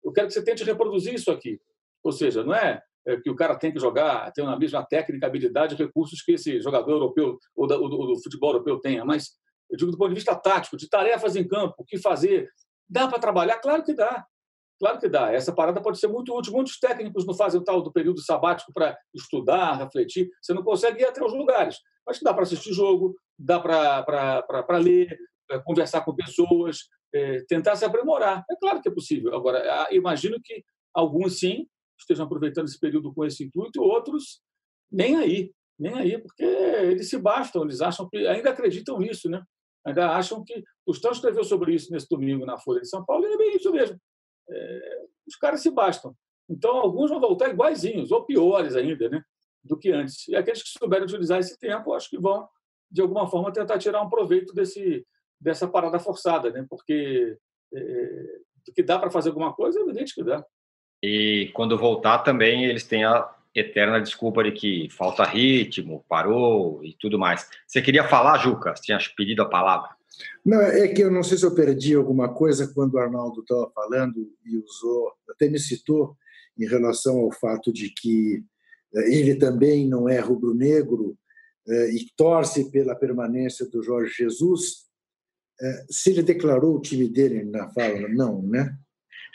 [0.04, 1.60] Eu quero que você tente reproduzir isso aqui.
[2.02, 2.82] Ou seja, não é
[3.22, 6.92] que o cara tem que jogar, ter a mesma técnica, habilidade, recursos que esse jogador
[6.92, 9.30] europeu ou do, do futebol europeu tenha, mas
[9.70, 12.50] eu digo do ponto de vista tático, de tarefas em campo, o que fazer.
[12.88, 13.58] Dá para trabalhar?
[13.58, 14.26] Claro que dá.
[14.80, 15.32] Claro que dá.
[15.32, 16.52] Essa parada pode ser muito útil.
[16.52, 20.28] Muitos técnicos não fazem o tal do período sabático para estudar, refletir.
[20.42, 21.76] Você não consegue ir até os lugares.
[22.04, 25.16] Mas dá para assistir jogo, dá para ler,
[25.58, 26.78] conversar com pessoas,
[27.12, 28.44] é, tentar se aprimorar.
[28.50, 29.34] É claro que é possível.
[29.34, 30.62] Agora, imagino que
[30.94, 31.66] alguns, sim,
[31.98, 34.40] estejam aproveitando esse período com esse intuito, outros
[34.90, 35.52] nem aí.
[35.78, 39.42] Nem aí, porque eles se bastam, eles acham que ainda acreditam nisso, né?
[39.84, 40.62] ainda acham que.
[40.86, 43.56] O Stão escreveu sobre isso nesse domingo na Folha de São Paulo, e é bem
[43.56, 43.98] isso mesmo.
[44.48, 46.14] É, os caras se bastam.
[46.48, 49.22] Então, alguns vão voltar iguaizinhos, ou piores ainda, né,
[49.62, 50.26] do que antes.
[50.26, 52.48] E aqueles que souberem utilizar esse tempo, acho que vão,
[52.90, 55.06] de alguma forma, tentar tirar um proveito desse,
[55.40, 57.36] dessa parada forçada, né, porque
[57.74, 58.40] é,
[58.74, 60.44] que dá para fazer alguma coisa, é evidente que dá.
[61.02, 66.94] E quando voltar também, eles têm a eterna desculpa de que falta ritmo, parou e
[66.98, 67.48] tudo mais.
[67.66, 68.76] Você queria falar, Juca?
[68.76, 69.90] Você tinha pedido a palavra.
[70.44, 73.70] Não, é que eu não sei se eu perdi alguma coisa quando o Arnaldo estava
[73.74, 76.16] falando e usou, até me citou
[76.58, 78.44] em relação ao fato de que
[78.94, 81.16] eh, ele também não é rubro-negro,
[81.66, 84.89] eh, e torce pela permanência do Jorge Jesus,
[85.88, 88.74] se ele declarou o time dele na fala, não, né?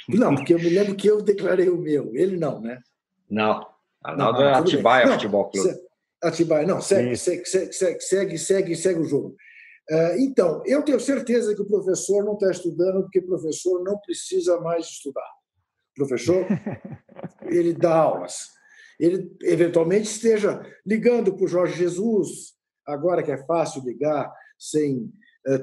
[0.09, 2.80] Não, porque eu me lembro que eu declarei o meu, ele não, né?
[3.30, 3.65] Não,
[4.03, 5.76] Arnaldo é Atibaia Futebol Clube.
[6.21, 9.36] Atibaia, não, segue, segue, segue, segue, segue, segue, o jogo.
[10.17, 14.59] Então, eu tenho certeza que o professor não está estudando, porque o professor não precisa
[14.59, 15.28] mais estudar.
[15.91, 16.45] O professor,
[17.49, 18.55] ele dá aulas
[18.99, 22.53] ele eventualmente esteja ligando para o Jorge Jesus,
[22.86, 25.11] agora que é fácil ligar sem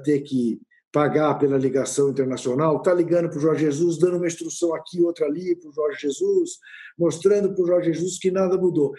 [0.05, 0.61] ter que
[0.93, 5.27] pagar pela ligação internacional, está ligando para o Jorge Jesus, dando uma instrução aqui, outra
[5.27, 6.59] ali para o Jorge Jesus,
[6.99, 8.93] mostrando para o Jorge Jesus que nada mudou.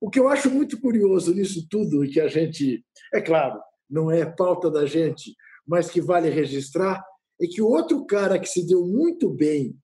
[0.00, 4.10] O que eu acho muito curioso nisso tudo, e que a gente, é claro, não
[4.10, 5.34] é pauta da gente,
[5.66, 7.04] mas que vale registrar,
[7.40, 9.76] é que o outro cara que se deu muito bem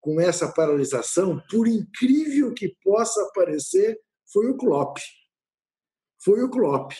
[0.00, 3.98] com essa paralisação, por incrível que possa parecer,
[4.32, 4.98] foi o Klopp.
[6.22, 6.92] Foi o Klopp.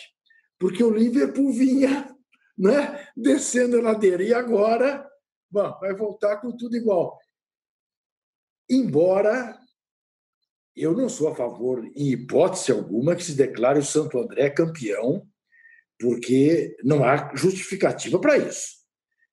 [0.59, 2.16] Porque o Liverpool vinha
[2.57, 4.23] né, descendo a ladeira.
[4.23, 5.07] E agora
[5.49, 7.17] bom, vai voltar com tudo igual.
[8.69, 9.57] Embora
[10.75, 15.27] eu não sou a favor, em hipótese alguma, que se declare o Santo André campeão,
[15.99, 18.77] porque não há justificativa para isso.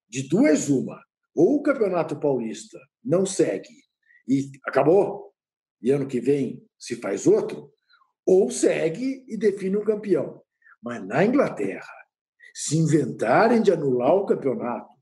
[0.09, 1.05] De duas, uma
[1.35, 3.69] ou o Campeonato Paulista não segue
[4.27, 5.35] e acabou,
[5.83, 7.73] e ano que vem se faz outro,
[8.25, 10.43] ou segue e define um campeão.
[10.81, 11.93] Mas na Inglaterra,
[12.55, 14.95] se inventarem de anular o campeonato,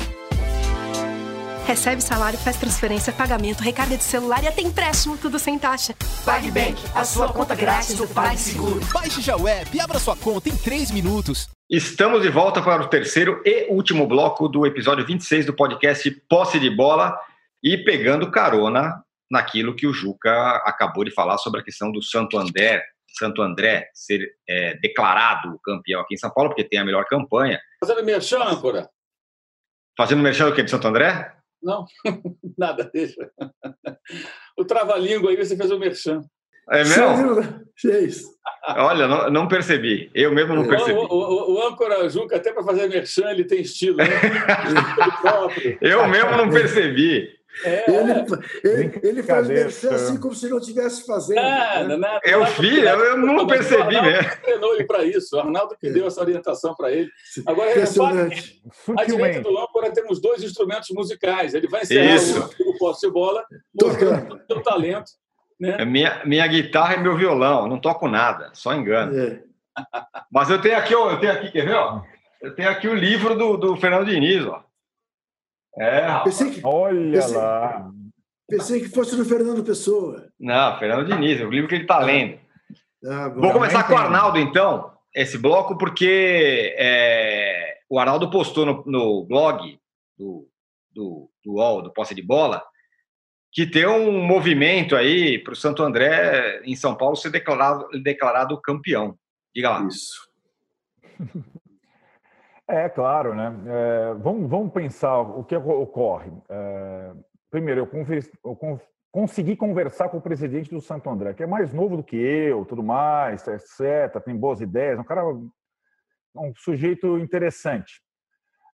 [1.64, 5.94] Recebe salário, faz transferência, pagamento, recarga de celular e até empréstimo, tudo sem taxa.
[6.24, 8.80] PagBank, a sua conta grátis do PagSeguro.
[8.92, 11.48] Baixe já o app e abra sua conta em 3 minutos.
[11.70, 16.58] Estamos de volta para o terceiro e último bloco do episódio 26 do podcast Posse
[16.58, 17.16] de Bola
[17.62, 22.36] e pegando carona naquilo que o Juca acabou de falar sobre a questão do Santo
[22.36, 22.82] André,
[23.18, 27.60] Santo André ser é, declarado campeão aqui em São Paulo, porque tem a melhor campanha.
[27.80, 28.88] Fazendo merchan, âncora.
[29.96, 30.62] Fazendo merchan do que?
[30.62, 31.34] De Santo André?
[31.62, 31.84] Não,
[32.56, 33.30] nada, deixa.
[34.56, 36.22] O trava-língua aí, você fez o merchan.
[36.70, 37.64] É mesmo?
[37.76, 38.24] Fez.
[38.68, 40.10] Olha, não, não, percebi.
[40.12, 40.98] Eu mesmo não percebi.
[40.98, 43.98] O, o, o âncora Juca, até para fazer merchan, ele tem estilo.
[43.98, 44.06] Né?
[45.80, 47.35] eu mesmo não percebi.
[47.64, 48.12] É, ele,
[48.64, 51.36] ele, ele faz merchan assim como se não estivesse fazendo.
[51.36, 51.96] Nada, né?
[51.96, 52.20] nada.
[52.24, 54.30] Eu vi, eu, eu não percebi mesmo.
[54.42, 55.36] treinou ele para isso.
[55.36, 57.10] O Arnaldo que deu essa orientação para ele.
[57.46, 58.62] Agora, repare,
[58.98, 61.54] à direita do âncora temos dois instrumentos musicais.
[61.54, 62.50] Ele vai encerrar isso.
[62.60, 63.44] o posse de bola,
[63.74, 65.10] mostrando o seu talento
[65.58, 65.76] né?
[65.80, 69.18] É minha, minha guitarra e meu violão, não toco nada, só engano.
[69.18, 69.40] É.
[70.30, 71.74] Mas eu tenho aqui, eu tenho aqui, quer ver?
[71.74, 72.02] Ó?
[72.40, 74.62] Eu tenho aqui o livro do, do Fernando Diniz, ó.
[75.78, 77.90] É, pensei que, Olha pensei, lá.
[78.48, 80.28] Pensei que fosse do Fernando Pessoa.
[80.38, 82.38] Não, Fernando Diniz, o livro que ele está lendo.
[83.04, 88.84] Ah, Vou começar com o Arnaldo, então, esse bloco, porque é, o Arnaldo postou no,
[88.86, 89.78] no blog
[90.16, 90.48] do,
[90.92, 92.62] do, do UOL, do Posse de Bola,
[93.52, 98.60] que tem um movimento aí para o Santo André em São Paulo ser declarado, declarado
[98.60, 99.18] campeão.
[99.54, 99.86] Diga lá.
[99.86, 100.26] Isso.
[102.68, 103.54] É claro, né?
[103.66, 106.32] É, vamos, vamos pensar o que ocorre.
[106.48, 107.12] É,
[107.50, 108.06] primeiro, eu,
[108.44, 108.80] eu con
[109.12, 112.66] consegui conversar com o presidente do Santo André, que é mais novo do que eu,
[112.66, 114.22] tudo mais, etc.
[114.22, 118.02] Tem boas ideias, um cara, um sujeito interessante.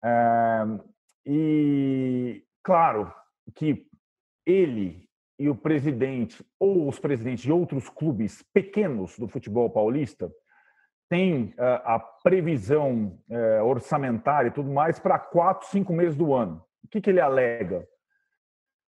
[0.04, 0.64] É,
[1.24, 3.10] e claro
[3.54, 3.86] que
[4.44, 5.08] ele
[5.38, 10.30] e o presidente ou os presidentes de outros clubes pequenos do futebol paulista
[11.08, 16.64] têm eh, a previsão eh, orçamentária e tudo mais para quatro, cinco meses do ano.
[16.84, 17.86] O que, que ele alega?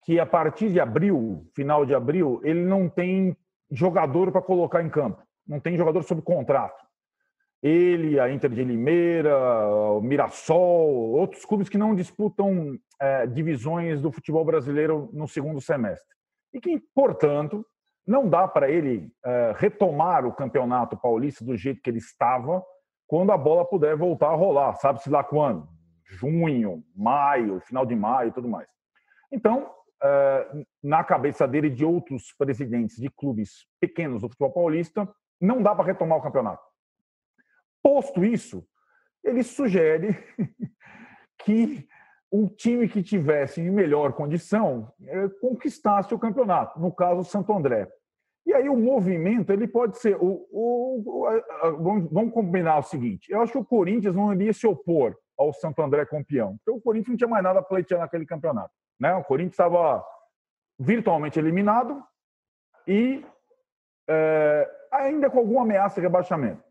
[0.03, 3.35] Que a partir de abril, final de abril, ele não tem
[3.71, 6.83] jogador para colocar em campo, não tem jogador sob contrato.
[7.61, 14.11] ele, a Inter de Limeira, o Mirassol, outros clubes que não disputam é, divisões do
[14.11, 16.13] futebol brasileiro no segundo semestre.
[16.53, 17.65] E que, portanto,
[18.05, 22.63] não dá para ele é, retomar o campeonato paulista do jeito que ele estava
[23.07, 25.67] quando a bola puder voltar a rolar, sabe-se lá quando?
[26.05, 28.67] Junho, maio, final de maio e tudo mais.
[29.31, 35.07] Então, é, na cabeça dele e de outros presidentes de clubes pequenos do futebol paulista,
[35.39, 36.63] não dá para retomar o campeonato.
[37.81, 38.65] Posto isso,
[39.23, 40.17] ele sugere
[41.43, 41.87] que
[42.33, 47.53] o time que tivesse em melhor condição é, conquistasse o campeonato, no caso o Santo
[47.53, 47.87] André.
[48.43, 53.31] E aí o movimento ele pode ser o, o, o vamos, vamos, combinar o seguinte:
[53.31, 56.81] eu acho que o Corinthians não iria se opor ao Santo André campeão, porque o
[56.81, 59.13] Corinthians não tinha mais nada a pleitear naquele campeonato, né?
[59.13, 60.03] O Corinthians estava
[60.79, 62.03] virtualmente eliminado
[62.87, 63.23] e
[64.09, 66.63] é, ainda com alguma ameaça de rebaixamento.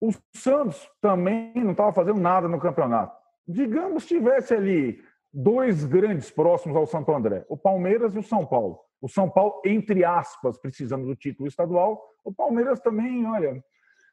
[0.00, 3.19] O Santos também não estava fazendo nada no campeonato.
[3.50, 8.80] Digamos tivesse ali dois grandes próximos ao Santo André, o Palmeiras e o São Paulo.
[9.00, 13.62] O São Paulo, entre aspas, precisando do título estadual, o Palmeiras também, olha.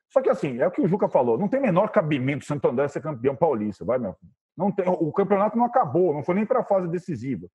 [0.09, 2.67] Só que assim, é o que o Juca falou, não tem menor cabimento o Santo
[2.69, 4.15] André ser campeão paulista, vai, meu
[4.55, 7.47] Não tem, o campeonato não acabou, não foi nem para a fase decisiva.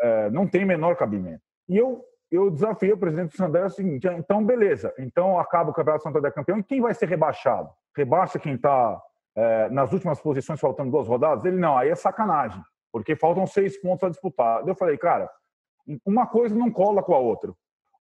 [0.00, 1.42] É, não tem menor cabimento.
[1.68, 5.74] E eu eu desafiei o presidente do Santander o seguinte: então, beleza, então acaba o
[5.74, 7.70] Campeonato Santander campeão, e quem vai ser rebaixado?
[7.96, 9.02] Rebaixa quem está
[9.36, 11.44] é, nas últimas posições, faltando duas rodadas?
[11.44, 12.62] Ele não, aí é sacanagem,
[12.92, 14.66] porque faltam seis pontos a disputar.
[14.66, 15.30] Eu falei, cara,
[16.04, 17.52] uma coisa não cola com a outra.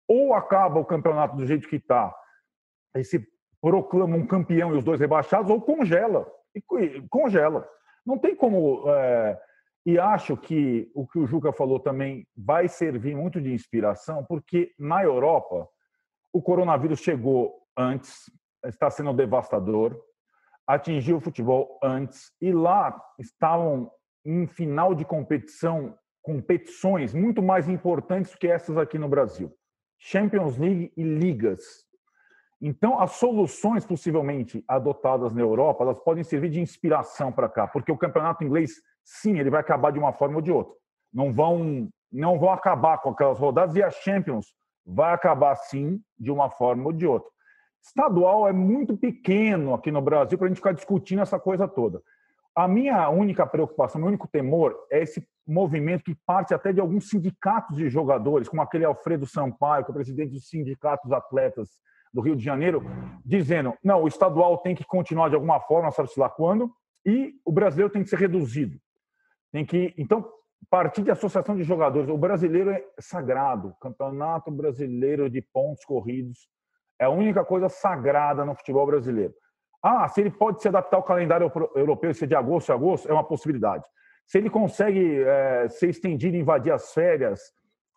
[0.09, 2.15] Ou acaba o campeonato do jeito que está,
[2.95, 3.27] e se
[3.61, 6.27] proclama um campeão e os dois rebaixados, ou congela.
[6.55, 6.63] E
[7.11, 7.69] congela.
[8.05, 8.85] Não tem como.
[8.89, 9.39] É,
[9.85, 14.73] e acho que o que o Juca falou também vai servir muito de inspiração, porque
[14.79, 15.69] na Europa
[16.33, 18.31] o coronavírus chegou antes,
[18.65, 20.01] está sendo devastador,
[20.67, 23.91] atingiu o futebol antes, e lá estavam
[24.25, 29.53] em final de competição, competições muito mais importantes que essas aqui no Brasil.
[29.99, 31.63] Champions League e ligas.
[32.61, 37.93] Então, as soluções possivelmente adotadas na Europa, elas podem servir de inspiração para cá, porque
[37.93, 38.73] o campeonato inglês
[39.05, 40.75] sim, ele vai acabar de uma forma ou de outra.
[41.13, 44.53] Não vão, não vão acabar com aquelas rodadas e a Champions
[44.85, 47.31] vai acabar sim de uma forma ou de outra.
[47.87, 52.03] Estadual é muito pequeno aqui no Brasil para a gente ficar discutindo essa coisa toda.
[52.55, 57.09] A minha única preocupação, meu único temor é esse movimento que parte até de alguns
[57.09, 61.69] sindicatos de jogadores, como aquele Alfredo Sampaio, que é presidente dos sindicatos atletas
[62.13, 62.83] do Rio de Janeiro,
[63.25, 66.73] dizendo: não, o estadual tem que continuar de alguma forma, sabe-se lá quando,
[67.05, 68.79] e o brasileiro tem que ser reduzido.
[69.53, 70.29] Tem que, então,
[70.69, 72.09] partir de associação de jogadores.
[72.09, 73.75] O brasileiro é sagrado.
[73.81, 76.49] Campeonato Brasileiro de Pontos Corridos
[76.99, 79.35] é a única coisa sagrada no futebol brasileiro.
[79.83, 83.13] Ah, se ele pode se adaptar ao calendário europeu, ser de agosto a agosto, é
[83.13, 83.85] uma possibilidade.
[84.27, 87.41] Se ele consegue é, ser estendido, invadir as férias,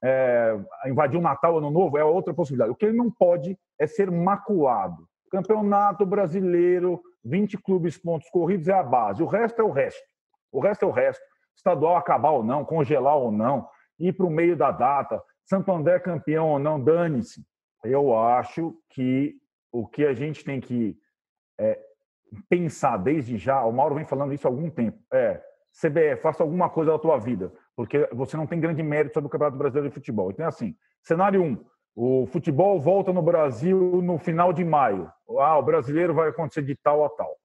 [0.04, 2.72] é, invadir o Natal, Ano Novo, é outra possibilidade.
[2.72, 5.08] O que ele não pode é ser maculado.
[5.32, 9.24] Campeonato Brasileiro, 20 clubes pontos corridos é a base.
[9.24, 10.02] O resto é o resto.
[10.52, 11.24] O resto é o resto
[11.56, 13.68] estadual acabar ou não, congelar ou não,
[14.00, 17.42] ir para o meio da data, Santo André campeão ou não, dane-se.
[17.84, 19.36] Eu acho que
[19.72, 20.98] o que a gente tem que
[21.60, 21.80] é,
[22.50, 26.70] pensar desde já, o Mauro vem falando isso há algum tempo, é CBF, faça alguma
[26.70, 29.94] coisa da tua vida, porque você não tem grande mérito sobre o Campeonato Brasileiro de
[29.94, 30.32] Futebol.
[30.32, 31.66] Então, é assim, cenário 1, um,
[31.96, 35.12] o futebol volta no Brasil no final de maio.
[35.40, 37.38] Ah, o brasileiro vai acontecer de tal a tal.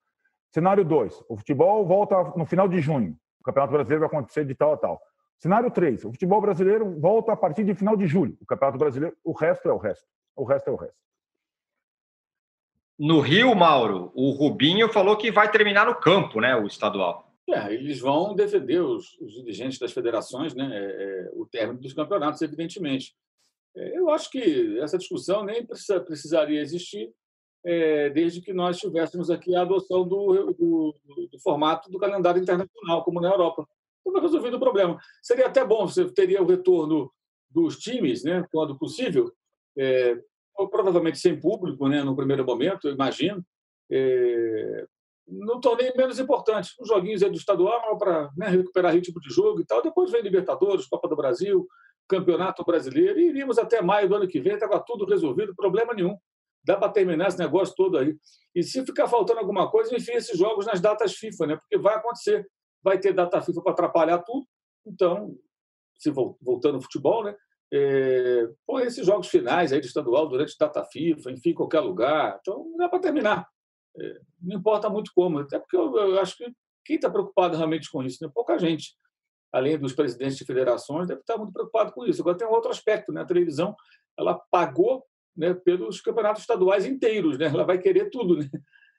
[0.53, 3.16] Cenário 2, o futebol volta no final de junho.
[3.41, 5.01] O Campeonato Brasileiro vai acontecer de tal a tal.
[5.39, 8.37] Cenário 3, o futebol brasileiro volta a partir de final de julho.
[8.41, 10.07] O Campeonato Brasileiro, o resto é o resto.
[10.37, 11.05] O resto é o resto.
[12.99, 17.28] No Rio, Mauro, o Rubinho falou que vai terminar no campo, né, o estadual.
[17.49, 21.93] É, eles vão defender, os, os dirigentes das federações, né, é, é, o término dos
[21.93, 23.14] campeonatos, evidentemente.
[23.76, 27.12] É, eu acho que essa discussão nem precisa, precisaria existir,
[27.64, 30.95] é, desde que nós tivéssemos aqui a adoção do, do,
[31.32, 33.66] do, formato do calendário internacional, como na Europa.
[34.07, 34.99] Então, resolvido o problema.
[35.22, 37.11] Seria até bom, você teria o retorno
[37.51, 39.32] dos times, né, quando possível,
[39.77, 40.16] é,
[40.70, 43.45] provavelmente sem público né, no primeiro momento, eu imagino,
[43.91, 44.87] é,
[45.27, 46.72] no torneio menos importante.
[46.81, 49.83] Os joguinhos aí do estadual para né, recuperar ritmo de jogo e tal.
[49.83, 51.66] Depois vem Libertadores, Copa do Brasil,
[52.09, 56.16] Campeonato Brasileiro, e iríamos até maio do ano que vem, estava tudo resolvido, problema nenhum
[56.64, 58.16] dá para terminar esse negócio todo aí.
[58.55, 61.57] E se ficar faltando alguma coisa, enfim, esses jogos nas datas FIFA, né?
[61.57, 62.47] Porque vai acontecer.
[62.83, 64.47] Vai ter data FIFA para atrapalhar tudo.
[64.87, 65.37] Então,
[65.99, 67.37] se voltando ao futebol, né?
[67.72, 72.38] É, põe esses jogos finais aí de estadual durante data FIFA, enfim, qualquer lugar.
[72.40, 73.48] Então, dá para terminar.
[73.98, 76.52] É, não importa muito como, até porque eu, eu acho que
[76.84, 78.18] quem está preocupado realmente com isso?
[78.22, 78.30] Né?
[78.32, 78.94] Pouca gente,
[79.52, 82.20] além dos presidentes de federações, deve estar muito preocupado com isso.
[82.20, 83.22] Agora tem um outro aspecto, né?
[83.22, 83.74] a televisão
[84.18, 85.04] ela pagou
[85.36, 87.46] né, pelos campeonatos estaduais inteiros, né?
[87.46, 88.48] ela vai querer tudo, né?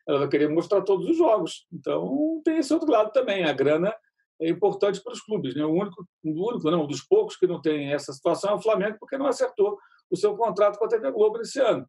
[0.08, 1.66] ela vai querer mostrar todos os jogos.
[1.72, 3.96] Então tem esse outro lado também, a grana
[4.42, 5.56] é importante para os clubes.
[5.56, 5.66] Né?
[5.66, 8.62] O único, o único não, um dos poucos que não tem essa situação é o
[8.62, 9.78] Flamengo, porque não acertou
[10.10, 11.88] o seu contrato com a TV Globo esse ano.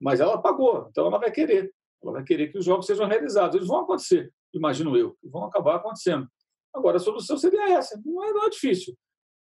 [0.00, 1.72] Mas ela pagou, então ela vai querer.
[2.02, 3.56] Ela vai querer que os jogos sejam realizados.
[3.56, 6.28] Eles vão acontecer, imagino eu, vão acabar acontecendo.
[6.74, 8.00] Agora, a solução seria essa.
[8.04, 8.94] Não é, não é difícil.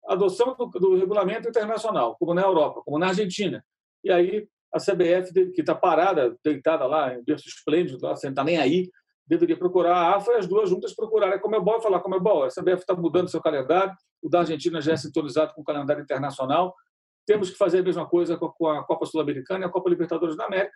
[0.07, 3.64] Adoção do, do, regulamento internacional, como na Europa, como na Argentina.
[4.05, 8.44] E aí a CBF, que está parada, deitada lá em berço esplêndido, lá, sem estar
[8.44, 8.90] nem aí,
[9.32, 12.48] deveria procurar a AFA e as duas juntas procurarem a Comebol e falar Comebol, a
[12.48, 16.74] CBF está mudando seu calendário, o da Argentina já é sintonizado com o calendário internacional,
[17.26, 20.44] temos que fazer a mesma coisa com a Copa Sul-Americana e a Copa Libertadores da
[20.44, 20.74] América.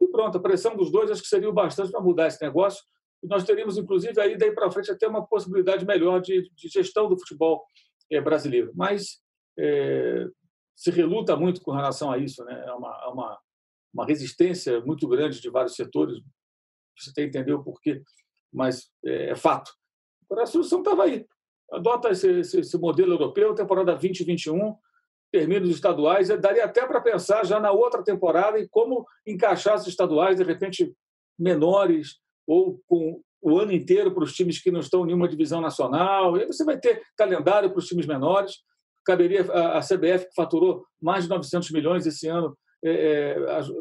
[0.00, 2.84] E pronto, a pressão dos dois acho que seria o bastante para mudar esse negócio.
[3.22, 7.08] E nós teríamos, inclusive, aí daí para frente até uma possibilidade melhor de, de gestão
[7.08, 7.64] do futebol
[8.12, 8.72] é, brasileiro.
[8.74, 9.20] Mas
[9.58, 10.26] é,
[10.76, 12.44] se reluta muito com relação a isso.
[12.44, 12.64] Né?
[12.66, 13.38] É uma, é uma,
[13.94, 16.18] uma resistência muito grande de vários setores.
[16.98, 18.02] Você tem que entender o porquê,
[18.52, 19.70] mas é, é fato.
[20.24, 21.26] Agora, a solução estava aí.
[21.70, 24.76] Adota esse, esse, esse modelo europeu, temporada 2021
[25.32, 29.86] termina os estaduais, daria até para pensar já na outra temporada em como encaixar os
[29.86, 30.94] estaduais, de repente,
[31.38, 35.60] menores, ou com o ano inteiro para os times que não estão em nenhuma divisão
[35.60, 36.36] nacional.
[36.36, 38.54] E você vai ter calendário para os times menores.
[39.04, 42.56] Caberia a CBF, que faturou mais de 900 milhões esse ano,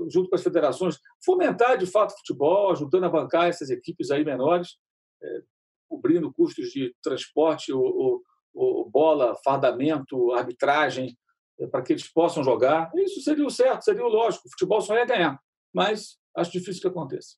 [0.10, 4.24] junto com as federações, fomentar de fato o futebol, ajudando a bancar essas equipes aí
[4.24, 4.78] menores,
[5.22, 5.42] é,
[5.88, 8.22] cobrindo custos de transporte, o, o,
[8.54, 11.16] o bola, fardamento, arbitragem,
[11.60, 12.92] é, para que eles possam jogar.
[12.96, 14.48] Isso seria o certo, seria o lógico.
[14.48, 15.40] O futebol só ia ganhar,
[15.74, 17.36] mas acho difícil que aconteça.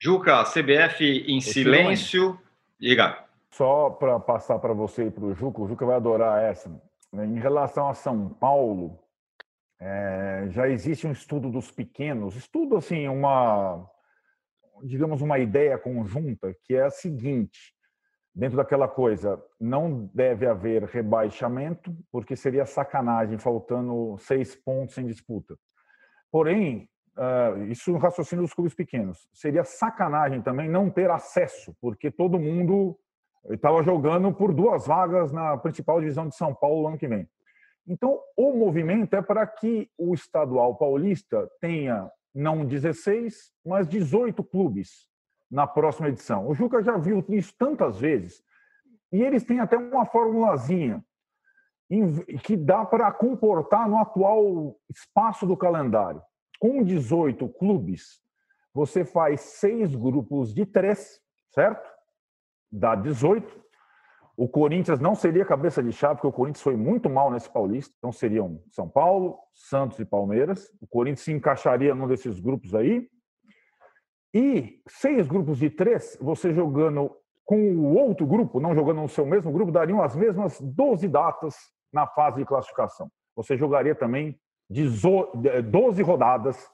[0.00, 2.38] Juca, CBF em silêncio.
[2.78, 3.24] Diga.
[3.50, 6.68] Só para passar para você e para o Juca, o Juca vai adorar essa.
[7.12, 8.98] Em relação a São Paulo,
[9.86, 13.86] é, já existe um estudo dos pequenos, estudo assim, uma,
[14.82, 17.74] digamos, uma ideia conjunta, que é a seguinte:
[18.34, 25.54] dentro daquela coisa, não deve haver rebaixamento, porque seria sacanagem, faltando seis pontos em disputa.
[26.32, 29.28] Porém, uh, isso no raciocínio dos clubes pequenos.
[29.34, 32.98] Seria sacanagem também não ter acesso, porque todo mundo
[33.50, 37.28] estava jogando por duas vagas na principal divisão de São Paulo ano que vem.
[37.86, 45.08] Então, o movimento é para que o estadual paulista tenha não 16, mas 18 clubes
[45.50, 46.48] na próxima edição.
[46.48, 48.42] O Juca já viu isso tantas vezes.
[49.12, 51.04] E eles têm até uma formulazinha
[52.42, 56.20] que dá para comportar no atual espaço do calendário.
[56.58, 58.20] Com 18 clubes,
[58.72, 61.20] você faz seis grupos de três,
[61.50, 61.88] certo?
[62.72, 63.63] Dá 18.
[64.36, 67.94] O Corinthians não seria cabeça de chave, porque o Corinthians foi muito mal nesse Paulista.
[67.98, 70.72] Então seriam São Paulo, Santos e Palmeiras.
[70.80, 73.08] O Corinthians se encaixaria num desses grupos aí.
[74.34, 79.24] E seis grupos de três, você jogando com o outro grupo, não jogando no seu
[79.24, 81.54] mesmo grupo, dariam as mesmas 12 datas
[81.92, 83.08] na fase de classificação.
[83.36, 84.36] Você jogaria também
[84.68, 86.68] 12 rodadas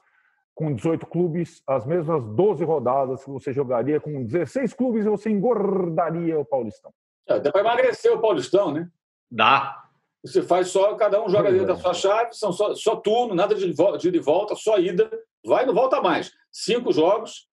[0.55, 5.29] com 18 clubes, as mesmas 12 rodadas que você jogaria com 16 clubes e você
[5.29, 6.91] engordaria o Paulistão.
[7.27, 8.89] É, dá para emagrecer o Paulistão, né?
[9.29, 9.83] Dá.
[10.23, 13.55] Você faz só, cada um joga dentro da sua chave, são só, só turno, nada
[13.55, 15.09] de, de ida e volta, só ida,
[15.43, 16.31] vai e não volta mais.
[16.51, 17.47] Cinco jogos,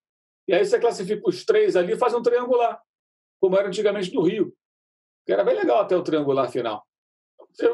[0.48, 2.80] e aí você classifica os três ali e faz um triangular,
[3.40, 4.54] como era antigamente no Rio.
[5.26, 6.82] Que era bem legal até o triangular final.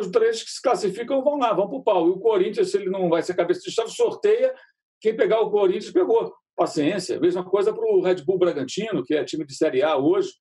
[0.00, 2.08] Os três que se classificam vão lá, vão para o pau.
[2.08, 4.52] E o Corinthians, se ele não vai ser cabeça de chave, sorteia.
[5.00, 6.34] Quem pegar o Corinthians, pegou.
[6.56, 7.20] Paciência.
[7.20, 10.32] Mesma coisa para o Red Bull Bragantino, que é time de Série A hoje.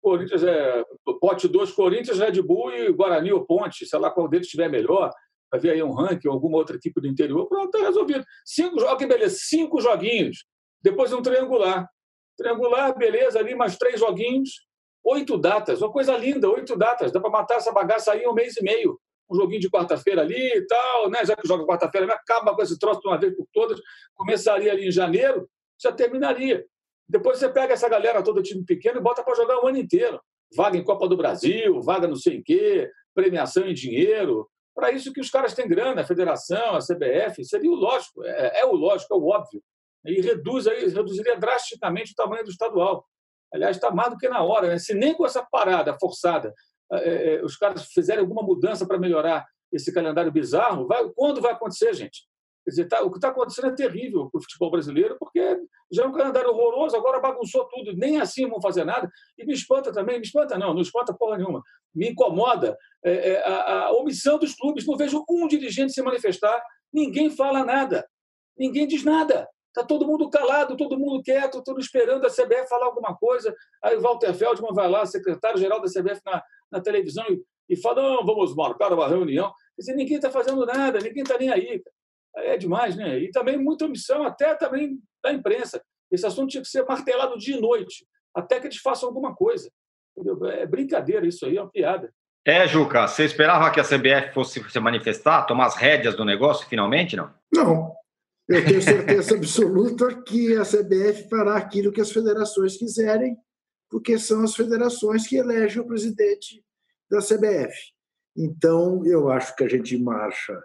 [0.00, 0.84] Corinthians é
[1.20, 5.12] pote 2, Corinthians, Red Bull e Guarani ou Ponte, sei lá qual deles estiver melhor.
[5.50, 7.46] Vai ver aí um ranking, alguma outra equipe do interior.
[7.48, 8.24] Pronto, está resolvido.
[8.44, 10.44] Cinco jogos, beleza, cinco joguinhos.
[10.82, 11.88] Depois um triangular.
[12.36, 14.66] Triangular, beleza, ali mais três joguinhos,
[15.04, 17.12] oito datas, uma coisa linda, oito datas.
[17.12, 18.98] Dá para matar essa bagaça aí em um mês e meio.
[19.30, 21.24] Um joguinho de quarta-feira ali e tal, né?
[21.24, 23.80] Já que joga quarta-feira, acaba com esse troço de uma vez por todas.
[24.14, 25.48] Começaria ali em janeiro,
[25.80, 26.64] já terminaria.
[27.10, 30.20] Depois você pega essa galera toda time pequeno e bota para jogar o ano inteiro.
[30.56, 34.48] Vaga em Copa do Brasil, vaga não sei em quê, premiação em dinheiro.
[34.74, 38.60] Para isso que os caras têm grana, a federação, a CBF, seria o lógico, é,
[38.60, 39.62] é o lógico, é o óbvio
[40.04, 43.04] e reduz aí, reduziria drasticamente o tamanho do estadual.
[43.52, 44.68] Aliás, está mais do que na hora.
[44.68, 44.78] Né?
[44.78, 46.54] Se nem com essa parada forçada
[46.92, 51.52] é, é, os caras fizerem alguma mudança para melhorar esse calendário bizarro, vai, quando vai
[51.52, 52.26] acontecer, gente?
[52.70, 55.58] Quer dizer, tá, o que está acontecendo é terrível para o futebol brasileiro, porque
[55.90, 59.10] já é um calendário horroroso, agora bagunçou tudo, nem assim vão fazer nada.
[59.36, 61.62] E me espanta também, me espanta não, não espanta porra nenhuma.
[61.92, 64.86] Me incomoda é, é, a, a omissão dos clubes.
[64.86, 66.62] Não vejo um dirigente se manifestar,
[66.92, 68.08] ninguém fala nada,
[68.56, 69.48] ninguém diz nada.
[69.66, 73.52] Está todo mundo calado, todo mundo quieto, todo esperando a CBF falar alguma coisa.
[73.82, 78.00] Aí o Walter Feldman vai lá, secretário-geral da CBF na, na televisão, e, e fala:
[78.00, 79.52] não, vamos marcar uma reunião.
[79.74, 81.82] Quer dizer, ninguém está fazendo nada, ninguém está nem aí.
[82.36, 83.18] É demais, né?
[83.18, 85.82] E também muita omissão, até também da imprensa.
[86.10, 89.70] Esse assunto tinha que ser martelado dia e noite, até que eles façam alguma coisa.
[90.16, 90.46] Entendeu?
[90.46, 92.12] É brincadeira isso aí, é uma piada.
[92.44, 96.66] É, Juca, você esperava que a CBF fosse se manifestar, tomar as rédeas do negócio
[96.68, 97.32] finalmente, não?
[97.52, 97.94] Não,
[98.48, 103.36] eu tenho certeza absoluta que a CBF fará aquilo que as federações quiserem,
[103.90, 106.64] porque são as federações que elegem o presidente
[107.10, 107.92] da CBF.
[108.36, 110.60] Então, eu acho que a gente marcha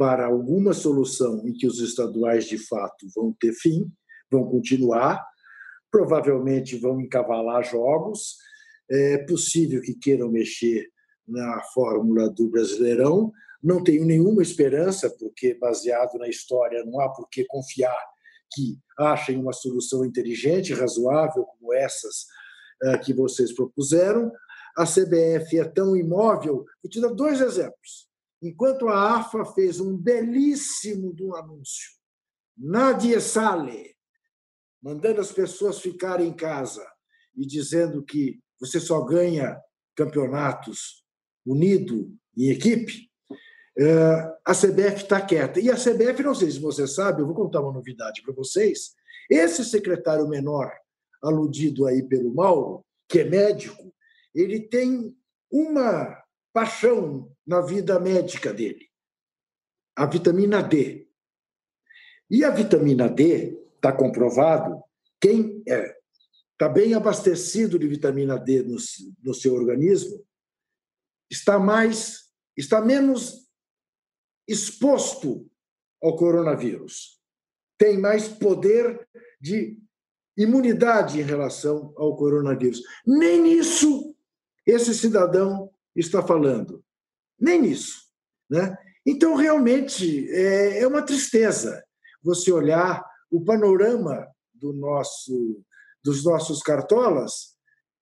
[0.00, 3.92] para alguma solução em que os estaduais, de fato, vão ter fim,
[4.32, 5.22] vão continuar,
[5.90, 8.38] provavelmente vão encavalar jogos.
[8.90, 10.88] É possível que queiram mexer
[11.28, 13.30] na fórmula do Brasileirão,
[13.62, 17.94] não tenho nenhuma esperança, porque, baseado na história, não há por que confiar
[18.54, 22.24] que achem uma solução inteligente, razoável, como essas
[22.84, 24.32] eh, que vocês propuseram.
[24.78, 26.64] A CBF é tão imóvel.
[26.82, 28.09] Vou te dar dois exemplos.
[28.42, 31.90] Enquanto a AFA fez um belíssimo anúncio,
[32.56, 33.94] Nadia Sale,
[34.82, 36.86] mandando as pessoas ficarem em casa
[37.36, 39.60] e dizendo que você só ganha
[39.94, 41.04] campeonatos
[41.44, 43.10] unido em equipe,
[43.78, 45.60] é, a CBF está quieta.
[45.60, 48.94] E a CBF, não sei se você sabe, eu vou contar uma novidade para vocês.
[49.30, 50.72] Esse secretário menor,
[51.22, 53.94] aludido aí pelo Mauro, que é médico,
[54.34, 55.14] ele tem
[55.50, 56.19] uma
[56.52, 58.90] paixão na vida médica dele:
[59.96, 61.08] a vitamina D.
[62.30, 64.82] E a vitamina D, está comprovado,
[65.20, 65.96] quem é,
[66.52, 68.76] está bem abastecido de vitamina D no,
[69.22, 70.24] no seu organismo,
[71.30, 73.48] está mais, está menos
[74.46, 75.50] exposto
[76.02, 77.20] ao coronavírus,
[77.78, 79.08] tem mais poder
[79.40, 79.78] de
[80.36, 82.82] imunidade em relação ao coronavírus.
[83.06, 84.14] Nem nisso
[84.66, 86.84] esse cidadão está falando.
[87.38, 88.02] Nem nisso.
[88.48, 88.76] Né?
[89.06, 91.82] Então, realmente, é, é uma tristeza
[92.22, 95.62] você olhar o panorama do nosso,
[96.04, 97.56] dos nossos cartolas,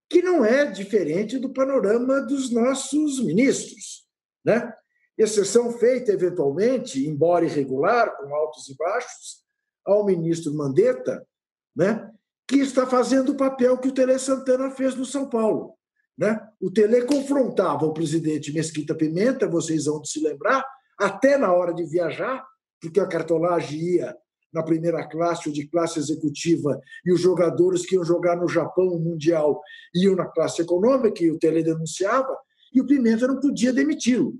[0.09, 4.07] que não é diferente do panorama dos nossos ministros.
[4.45, 4.73] Né?
[5.19, 9.43] exceção feita, eventualmente, embora irregular, com altos e baixos,
[9.85, 11.27] ao ministro Mandetta,
[11.75, 12.09] né,
[12.47, 15.77] que está fazendo o papel que o Tele Santana fez no São Paulo.
[16.19, 16.37] Né?
[16.61, 20.65] O Tele confrontava o presidente Mesquita Pimenta, vocês vão se lembrar,
[20.99, 22.45] até na hora de viajar,
[22.81, 24.17] porque a cartolagem ia
[24.53, 28.89] na primeira classe ou de classe executiva e os jogadores que iam jogar no Japão
[28.89, 29.61] o Mundial
[29.95, 32.37] iam na classe econômica, e o Tele denunciava,
[32.73, 34.35] e o Pimenta não podia demiti-lo.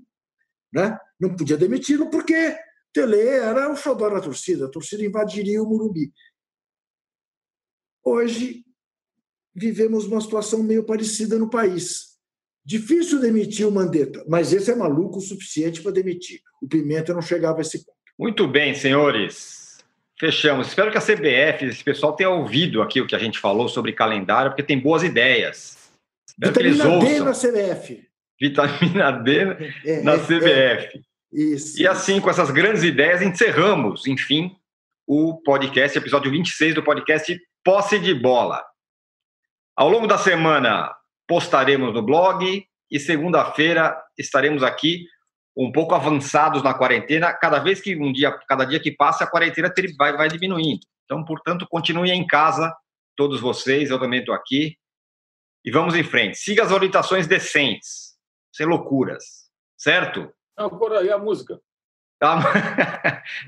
[0.73, 0.97] Né?
[1.19, 2.57] Não podia demiti-lo porque
[2.91, 6.11] Tele era o xodó da torcida, a torcida invadiria o Murumbi.
[8.03, 8.65] Hoje,
[9.55, 12.09] vivemos uma situação meio parecida no país.
[12.65, 16.39] Difícil demitir o Mandetta, mas esse é maluco o suficiente para demitir.
[16.61, 17.97] O Pimenta não chegava a esse ponto.
[18.17, 19.79] Muito bem, senhores.
[20.19, 20.67] Fechamos.
[20.67, 23.93] Espero que a CBF, esse pessoal tenha ouvido aqui o que a gente falou sobre
[23.93, 25.77] calendário, porque tem boas ideias.
[26.27, 28.09] Espero Vitamina D na CBF
[28.39, 29.39] vitamina D
[29.85, 30.97] é, na CBF.
[30.97, 31.01] É,
[31.31, 31.79] isso.
[31.79, 34.55] E assim, com essas grandes ideias, encerramos, enfim,
[35.05, 38.63] o podcast, episódio 26 do podcast Posse de Bola.
[39.79, 40.93] Ao longo da semana,
[41.25, 45.05] postaremos no blog e segunda-feira estaremos aqui
[45.55, 47.31] um pouco avançados na quarentena.
[47.31, 50.81] Cada vez que um dia, cada dia que passa, a quarentena vai, vai diminuindo.
[51.05, 52.75] Então, portanto, continuem em casa,
[53.15, 54.75] todos vocês, eu também estou aqui.
[55.63, 56.37] E vamos em frente.
[56.37, 58.17] Siga as orientações decentes
[58.53, 59.23] sem loucuras,
[59.77, 60.29] certo?
[60.77, 61.57] Por aí a música.
[62.21, 62.37] A,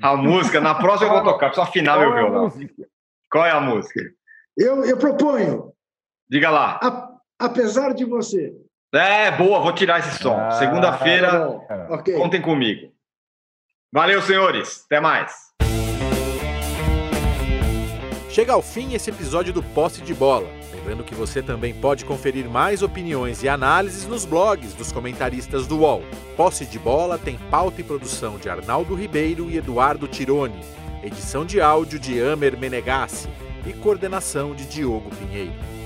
[0.00, 2.50] a música, na próxima eu vou tocar, só afinal meu é violão.
[3.30, 4.00] Qual é a música?
[4.56, 5.74] Eu, eu proponho.
[6.32, 6.80] Diga lá.
[6.82, 8.54] A, apesar de você.
[8.94, 10.34] É, boa, vou tirar esse som.
[10.34, 12.14] Ah, Segunda-feira, tá okay.
[12.14, 12.90] contem comigo.
[13.92, 14.82] Valeu, senhores.
[14.86, 15.30] Até mais.
[18.30, 20.48] Chega ao fim esse episódio do Posse de Bola.
[20.74, 25.80] Lembrando que você também pode conferir mais opiniões e análises nos blogs dos comentaristas do
[25.80, 26.02] UOL.
[26.34, 30.64] Posse de Bola tem pauta e produção de Arnaldo Ribeiro e Eduardo Tironi,
[31.02, 33.28] edição de áudio de Amer Menegassi
[33.66, 35.81] e coordenação de Diogo Pinheiro.